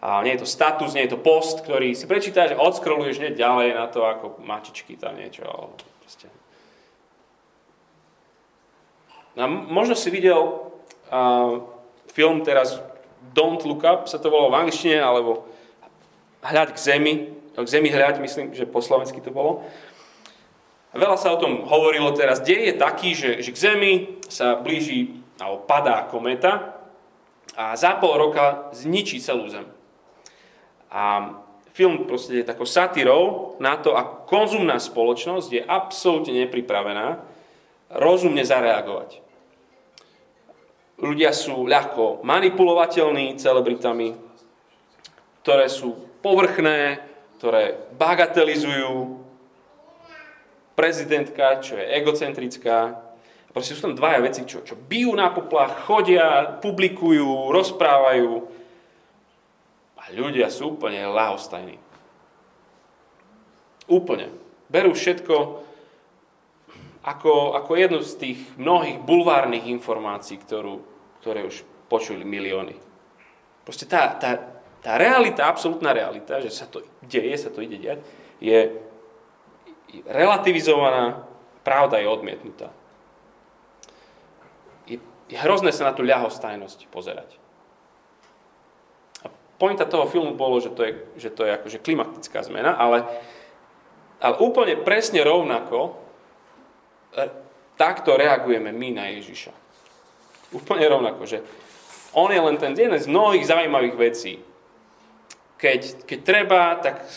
a 0.01 0.25
nie 0.25 0.33
je 0.33 0.41
to 0.41 0.49
status, 0.49 0.97
nie 0.97 1.05
je 1.05 1.13
to 1.13 1.21
post, 1.21 1.61
ktorý 1.61 1.93
si 1.93 2.09
prečítaš 2.09 2.57
a 2.57 2.65
odskroluješ 2.65 3.21
hneď 3.21 3.37
ďalej 3.37 3.69
na 3.77 3.85
to, 3.85 4.01
ako 4.01 4.41
mačičky 4.41 4.97
tam 4.97 5.13
niečo. 5.13 5.45
Proste. 6.01 6.25
A 9.37 9.45
možno 9.45 9.93
si 9.93 10.09
videl 10.09 10.41
uh, 10.41 11.61
film 12.09 12.41
teraz 12.41 12.81
Don't 13.37 13.61
Look 13.61 13.85
Up, 13.85 14.09
sa 14.09 14.17
to 14.17 14.33
volalo 14.33 14.49
v 14.49 14.59
angličtine, 14.65 14.97
alebo 14.97 15.45
Hľad 16.41 16.73
k 16.73 16.81
zemi, 16.81 17.29
k 17.53 17.67
zemi 17.69 17.93
hľad, 17.93 18.17
myslím, 18.17 18.57
že 18.57 18.65
po 18.65 18.81
slovensky 18.81 19.21
to 19.21 19.29
bolo. 19.29 19.61
Veľa 20.97 21.13
sa 21.21 21.29
o 21.29 21.37
tom 21.37 21.69
hovorilo 21.69 22.09
teraz. 22.17 22.41
Dej 22.41 22.73
je 22.73 22.81
taký, 22.81 23.13
že, 23.13 23.45
že 23.45 23.53
k 23.53 23.61
zemi 23.69 24.17
sa 24.25 24.57
blíži, 24.57 25.21
alebo 25.37 25.61
padá 25.69 26.09
kometa 26.09 26.80
a 27.55 27.75
za 27.75 27.99
pol 27.99 28.15
roka 28.15 28.71
zničí 28.71 29.19
celú 29.19 29.51
zem. 29.51 29.67
A 30.91 31.35
film 31.71 32.07
proste 32.07 32.41
je 32.41 32.47
takou 32.47 32.67
satírou 32.67 33.55
na 33.59 33.79
to, 33.79 33.95
ako 33.95 34.27
konzumná 34.27 34.79
spoločnosť 34.79 35.49
je 35.51 35.61
absolútne 35.63 36.35
nepripravená 36.47 37.19
rozumne 37.91 38.43
zareagovať 38.43 39.31
ľudia 41.01 41.33
sú 41.33 41.65
ľahko 41.65 42.21
manipulovateľní 42.21 43.35
celebritami, 43.35 44.13
ktoré 45.41 45.65
sú 45.67 45.97
povrchné, 46.21 47.01
ktoré 47.41 47.81
bagatelizujú. 47.97 49.17
Prezidentka, 50.77 51.59
čo 51.59 51.75
je 51.75 51.85
egocentrická. 51.99 53.01
Proste 53.51 53.75
sú 53.75 53.83
tam 53.83 53.99
dvaja 53.99 54.23
veci, 54.23 54.47
čo, 54.47 54.63
čo 54.63 54.79
bijú 54.79 55.11
na 55.11 55.27
poplach, 55.27 55.83
chodia, 55.83 56.55
publikujú, 56.63 57.51
rozprávajú. 57.51 58.47
A 59.99 60.03
ľudia 60.15 60.47
sú 60.47 60.79
úplne 60.79 61.03
lahostajní. 61.11 61.75
Úplne. 63.91 64.31
Berú 64.71 64.95
všetko 64.95 65.67
ako, 67.01 67.57
ako 67.57 67.71
jednu 67.75 67.99
z 68.05 68.13
tých 68.17 68.39
mnohých 68.61 69.01
bulvárnych 69.01 69.67
informácií, 69.67 70.37
ktorú, 70.37 70.79
ktoré 71.19 71.43
už 71.43 71.65
počuli 71.89 72.21
milióny. 72.21 72.77
Proste 73.65 73.89
tá, 73.89 74.15
tá, 74.15 74.37
tá 74.79 74.95
realita, 74.95 75.49
absolútna 75.49 75.91
realita, 75.91 76.39
že 76.39 76.53
sa 76.53 76.69
to 76.69 76.85
deje, 77.03 77.35
sa 77.35 77.49
to 77.49 77.59
ide 77.59 77.77
diať, 77.81 77.99
je 78.39 78.79
relativizovaná, 80.07 81.25
pravda 81.65 81.99
je 81.99 82.07
odmietnutá. 82.07 82.71
Je, 85.31 85.39
hrozné 85.39 85.71
sa 85.71 85.87
na 85.87 85.95
tú 85.95 86.03
ľahostajnosť 86.03 86.91
pozerať. 86.91 87.39
A 89.23 89.31
pointa 89.55 89.87
toho 89.87 90.03
filmu 90.11 90.35
bolo, 90.35 90.59
že 90.59 90.75
to 90.75 90.83
je, 90.83 90.93
že 91.15 91.29
to 91.31 91.47
je 91.47 91.55
akože 91.55 91.79
klimatická 91.79 92.43
zmena, 92.43 92.75
ale, 92.75 93.07
ale 94.19 94.35
úplne 94.43 94.75
presne 94.75 95.23
rovnako 95.23 95.95
e, 97.15 97.31
takto 97.79 98.19
reagujeme 98.19 98.75
my 98.75 98.89
na 98.91 99.05
Ježiša. 99.15 99.55
Úplne 100.51 100.85
rovnako, 100.91 101.23
že 101.23 101.39
on 102.11 102.27
je 102.27 102.43
len 102.43 102.59
ten 102.59 102.75
jeden 102.75 102.99
z 102.99 103.07
mnohých 103.07 103.47
zaujímavých 103.47 103.95
vecí. 103.95 104.43
Keď, 105.55 106.03
keď 106.03 106.19
treba, 106.27 106.75
tak, 106.75 107.07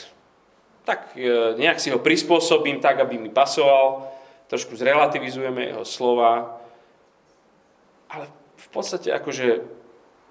tak 0.87 1.19
e, 1.19 1.59
nejak 1.59 1.83
si 1.83 1.91
ho 1.91 1.99
prispôsobím 1.99 2.79
tak, 2.79 3.03
aby 3.03 3.19
mi 3.19 3.35
pasoval, 3.35 4.07
trošku 4.47 4.79
zrelativizujeme 4.79 5.75
jeho 5.75 5.83
slova, 5.83 6.63
ale 8.15 8.31
v 8.55 8.69
podstate 8.71 9.11
akože 9.11 9.67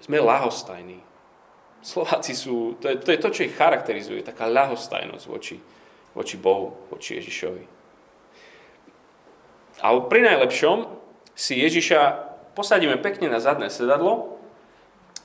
sme 0.00 0.16
lahostajní. 0.20 1.04
Slováci 1.84 2.32
sú, 2.32 2.80
to 2.80 2.88
je, 2.88 2.96
to 2.96 3.12
je 3.12 3.20
to, 3.20 3.28
čo 3.28 3.44
ich 3.44 3.52
charakterizuje, 3.52 4.24
taká 4.24 4.48
ľahostajnosť 4.48 5.24
voči, 5.28 5.60
voči 6.16 6.36
Bohu, 6.40 6.72
voči 6.88 7.20
Ježišovi. 7.20 7.64
Ale 9.84 10.08
pri 10.08 10.20
najlepšom 10.24 10.88
si 11.36 11.60
Ježiša 11.60 12.00
posadíme 12.56 12.96
pekne 13.04 13.28
na 13.28 13.36
zadné 13.36 13.68
sedadlo, 13.68 14.40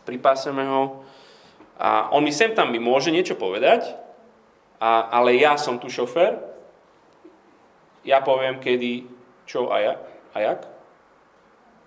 pripáseme 0.03 0.67
ho 0.67 1.05
a 1.79 2.11
on 2.11 2.27
mi 2.27 2.35
sem 2.35 2.51
tam 2.51 2.75
mi 2.75 2.81
môže 2.81 3.07
niečo 3.07 3.39
povedať, 3.39 3.95
a, 4.83 5.07
ale 5.15 5.39
ja 5.39 5.55
som 5.55 5.79
tu 5.79 5.87
šofér, 5.87 6.43
ja 8.03 8.19
poviem 8.19 8.59
kedy, 8.59 9.07
čo 9.47 9.71
a, 9.71 9.79
ja, 9.79 9.93
a 10.35 10.37
jak. 10.43 10.78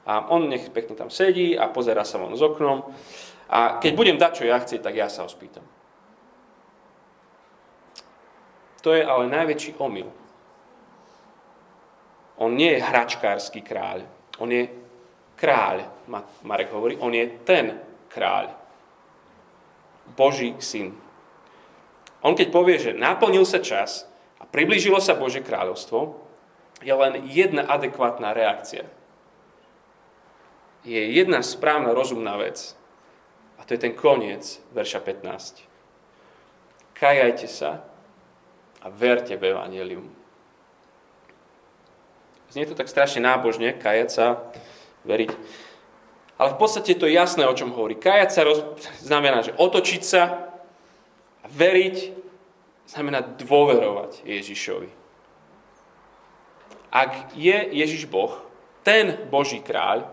A 0.03 0.27
on 0.35 0.51
nech 0.51 0.67
pekne 0.75 0.99
tam 0.99 1.11
sedí 1.11 1.55
a 1.55 1.71
pozera 1.71 2.03
sa 2.03 2.19
von 2.19 2.35
s 2.35 2.43
oknom. 2.43 2.91
A 3.53 3.79
keď 3.79 3.93
budem 3.95 4.17
dať, 4.19 4.33
čo 4.43 4.45
ja 4.49 4.59
chcieť, 4.59 4.83
tak 4.83 4.95
ja 4.99 5.07
sa 5.07 5.23
ho 5.23 5.31
spýtam. 5.31 5.63
To 8.83 8.91
je 8.91 9.03
ale 9.07 9.31
najväčší 9.31 9.79
omyl. 9.79 10.11
On 12.43 12.51
nie 12.51 12.75
je 12.75 12.83
hračkársky 12.83 13.63
kráľ. 13.63 14.03
On 14.43 14.51
je 14.51 14.67
kráľ, 15.39 15.87
Marek 16.43 16.75
hovorí, 16.75 16.99
on 16.99 17.15
je 17.15 17.31
ten 17.47 17.79
kráľ. 18.11 18.51
Boží 20.19 20.59
syn. 20.59 20.99
On 22.23 22.35
keď 22.35 22.49
povie, 22.51 22.79
že 22.79 22.95
naplnil 22.95 23.47
sa 23.47 23.63
čas 23.63 24.07
a 24.43 24.47
priblížilo 24.47 24.99
sa 24.99 25.15
Bože 25.15 25.43
kráľovstvo, 25.43 26.19
je 26.83 26.95
len 26.95 27.23
jedna 27.31 27.63
adekvátna 27.67 28.35
reakcia. 28.35 28.87
Je 30.83 30.99
jedna 30.99 31.43
správna, 31.43 31.95
rozumná 31.95 32.37
vec. 32.37 32.75
A 33.59 33.65
to 33.65 33.79
je 33.79 33.81
ten 33.87 33.95
koniec 33.95 34.59
verša 34.75 34.99
15. 34.99 35.63
Kajajte 36.99 37.47
sa 37.47 37.87
a 38.83 38.87
verte 38.91 39.39
v 39.39 39.55
Evangelium. 39.55 40.11
Znie 42.51 42.67
to 42.67 42.75
tak 42.75 42.91
strašne 42.91 43.23
nábožne, 43.23 43.73
kajať 43.73 44.09
sa, 44.11 44.27
veriť. 45.07 45.31
Ale 46.37 46.49
v 46.53 46.59
podstate 46.59 46.99
to 46.99 47.07
jasné, 47.07 47.47
o 47.47 47.55
čom 47.55 47.71
hovorí. 47.71 47.95
Kajať 47.95 48.31
sa 48.35 48.43
roz... 48.43 48.61
znamená, 49.01 49.47
že 49.47 49.55
otočiť 49.55 50.03
sa 50.03 50.53
a 51.43 51.47
veriť 51.47 52.13
znamená 52.91 53.23
dôverovať 53.23 54.27
Ježišovi. 54.27 54.91
Ak 56.93 57.33
je 57.33 57.57
Ježiš 57.73 58.05
Boh, 58.05 58.37
ten 58.85 59.17
Boží 59.33 59.65
kráľ, 59.65 60.11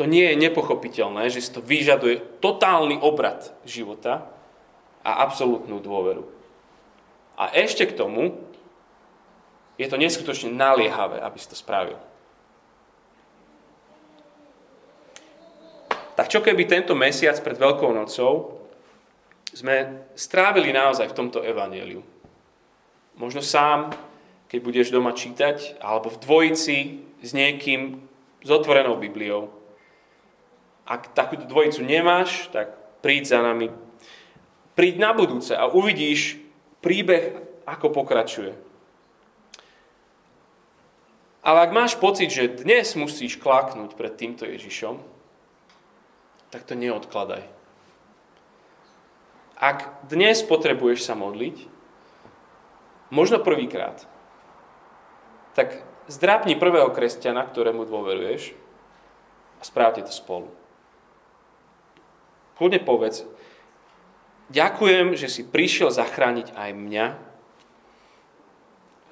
to 0.00 0.08
nie 0.08 0.32
je 0.32 0.40
nepochopiteľné, 0.48 1.28
že 1.28 1.44
si 1.44 1.52
to 1.52 1.60
vyžaduje 1.60 2.40
totálny 2.40 2.96
obrad 3.04 3.52
života 3.68 4.32
a 5.04 5.20
absolútnu 5.20 5.76
dôveru. 5.76 6.24
A 7.36 7.52
ešte 7.52 7.84
k 7.84 7.92
tomu 8.00 8.40
je 9.76 9.84
to 9.84 10.00
neskutočne 10.00 10.56
naliehavé, 10.56 11.20
aby 11.20 11.36
si 11.36 11.52
to 11.52 11.56
spravil. 11.56 12.00
Tak 16.16 16.32
čo 16.32 16.40
keby 16.40 16.64
tento 16.64 16.96
mesiac 16.96 17.36
pred 17.44 17.60
Veľkou 17.60 17.92
nocou 17.92 18.56
sme 19.52 20.08
strávili 20.16 20.72
naozaj 20.72 21.12
v 21.12 21.16
tomto 21.16 21.44
evaneliu? 21.44 22.00
Možno 23.20 23.44
sám, 23.44 23.92
keď 24.48 24.60
budeš 24.64 24.88
doma 24.88 25.12
čítať, 25.12 25.76
alebo 25.84 26.08
v 26.08 26.20
dvojici 26.24 26.76
s 27.20 27.36
niekým 27.36 28.00
s 28.40 28.48
otvorenou 28.48 28.96
Bibliou. 28.96 29.59
Ak 30.90 31.14
takúto 31.14 31.46
dvojicu 31.46 31.86
nemáš, 31.86 32.50
tak 32.50 32.74
príď 32.98 33.38
za 33.38 33.40
nami. 33.46 33.70
Príď 34.74 34.98
na 34.98 35.14
budúce 35.14 35.54
a 35.54 35.70
uvidíš 35.70 36.42
príbeh, 36.82 37.38
ako 37.62 37.94
pokračuje. 37.94 38.58
Ale 41.46 41.58
ak 41.62 41.70
máš 41.70 41.94
pocit, 41.94 42.28
že 42.34 42.50
dnes 42.50 42.98
musíš 42.98 43.38
klaknúť 43.38 43.94
pred 43.94 44.12
týmto 44.18 44.44
Ježišom, 44.44 44.98
tak 46.50 46.66
to 46.66 46.74
neodkladaj. 46.74 47.46
Ak 49.60 50.04
dnes 50.10 50.42
potrebuješ 50.42 51.06
sa 51.06 51.14
modliť, 51.14 51.70
možno 53.14 53.38
prvýkrát, 53.40 54.04
tak 55.54 55.86
zdrápni 56.10 56.58
prvého 56.58 56.90
kresťana, 56.90 57.46
ktorému 57.46 57.86
dôveruješ 57.86 58.56
a 59.60 59.62
správte 59.62 60.02
to 60.02 60.12
spolu. 60.12 60.50
Kľudne 62.60 62.84
povedz, 62.84 63.24
ďakujem, 64.52 65.16
že 65.16 65.32
si 65.32 65.48
prišiel 65.48 65.88
zachrániť 65.88 66.52
aj 66.52 66.70
mňa. 66.76 67.06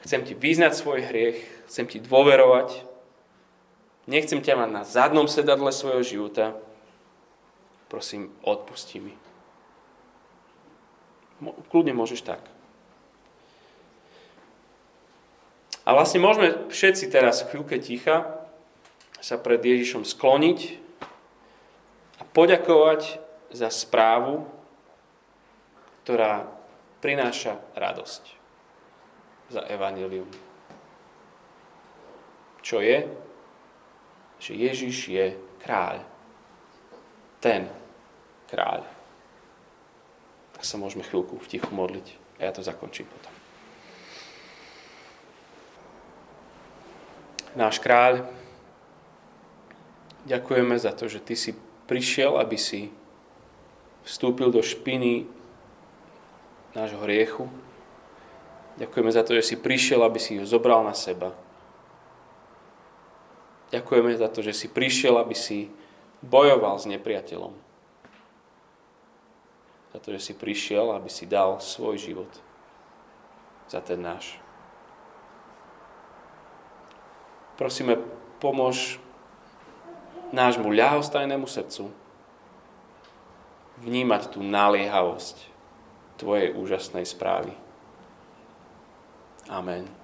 Chcem 0.05 0.21
ti 0.29 0.37
vyznať 0.37 0.77
svoj 0.77 1.09
hriech, 1.09 1.41
chcem 1.65 1.89
ti 1.89 1.97
dôverovať. 1.97 2.85
Nechcem 4.05 4.45
ťa 4.45 4.53
mať 4.53 4.69
na 4.69 4.85
zadnom 4.85 5.25
sedadle 5.25 5.73
svojho 5.73 6.05
života, 6.05 6.61
prosím, 7.89 8.37
odpusti 8.45 9.01
mi. 9.01 9.17
Kľudne 11.73 11.97
môžeš 11.97 12.21
tak. 12.29 12.45
A 15.89 15.97
vlastne 15.97 16.21
môžeme 16.21 16.69
všetci 16.69 17.09
teraz 17.09 17.41
v 17.41 17.57
chvíľke 17.57 17.81
ticha 17.81 18.45
sa 19.25 19.41
pred 19.41 19.65
Ježišom 19.65 20.05
skloniť 20.05 20.77
a 22.21 22.29
poďakovať 22.29 23.25
za 23.53 23.69
správu, 23.73 24.45
ktorá 26.05 26.49
prináša 27.01 27.61
radosť 27.77 28.25
za 29.49 29.65
evanilium. 29.69 30.29
Čo 32.61 32.85
je? 32.85 33.09
že 34.39 34.55
Ježiš 34.55 34.97
je 35.11 35.27
kráľ. 35.63 36.07
Ten 37.43 37.67
kráľ. 38.51 38.87
Tak 40.55 40.63
sa 40.63 40.79
môžeme 40.79 41.07
chvíľku 41.07 41.39
v 41.39 41.51
tichu 41.51 41.71
modliť 41.71 42.07
a 42.39 42.51
ja 42.51 42.53
to 42.55 42.63
zakončím 42.63 43.07
potom. 43.07 43.35
Náš 47.59 47.83
kráľ, 47.83 48.27
ďakujeme 50.27 50.79
za 50.79 50.95
to, 50.95 51.11
že 51.11 51.23
Ty 51.23 51.35
si 51.35 51.51
prišiel, 51.91 52.39
aby 52.39 52.55
si 52.55 52.91
vstúpil 54.09 54.49
do 54.49 54.65
špiny 54.65 55.29
nášho 56.73 57.05
hriechu. 57.05 57.45
Ďakujeme 58.81 59.11
za 59.13 59.21
to, 59.21 59.37
že 59.37 59.53
si 59.53 59.57
prišiel, 59.61 60.01
aby 60.01 60.17
si 60.17 60.41
ho 60.41 60.49
zobral 60.49 60.81
na 60.81 60.97
seba 60.97 61.37
Ďakujeme 63.69 64.17
za 64.17 64.29
to, 64.33 64.41
že 64.41 64.57
si 64.57 64.67
prišiel, 64.69 65.21
aby 65.21 65.37
si 65.37 65.69
bojoval 66.25 66.81
s 66.81 66.89
nepriateľom. 66.89 67.53
Za 69.93 69.99
to, 70.01 70.09
že 70.17 70.21
si 70.21 70.33
prišiel, 70.33 70.93
aby 70.97 71.13
si 71.13 71.29
dal 71.29 71.61
svoj 71.61 72.01
život 72.01 72.29
za 73.69 73.85
ten 73.85 74.01
náš. 74.01 74.41
Prosíme, 77.61 78.01
pomôž 78.41 78.97
nášmu 80.33 80.73
ľahostajnému 80.73 81.45
srdcu 81.45 81.93
vnímať 83.83 84.35
tú 84.35 84.41
naliehavosť 84.43 85.49
Tvojej 86.19 86.51
úžasnej 86.51 87.07
správy. 87.07 87.55
Amen. 89.47 89.98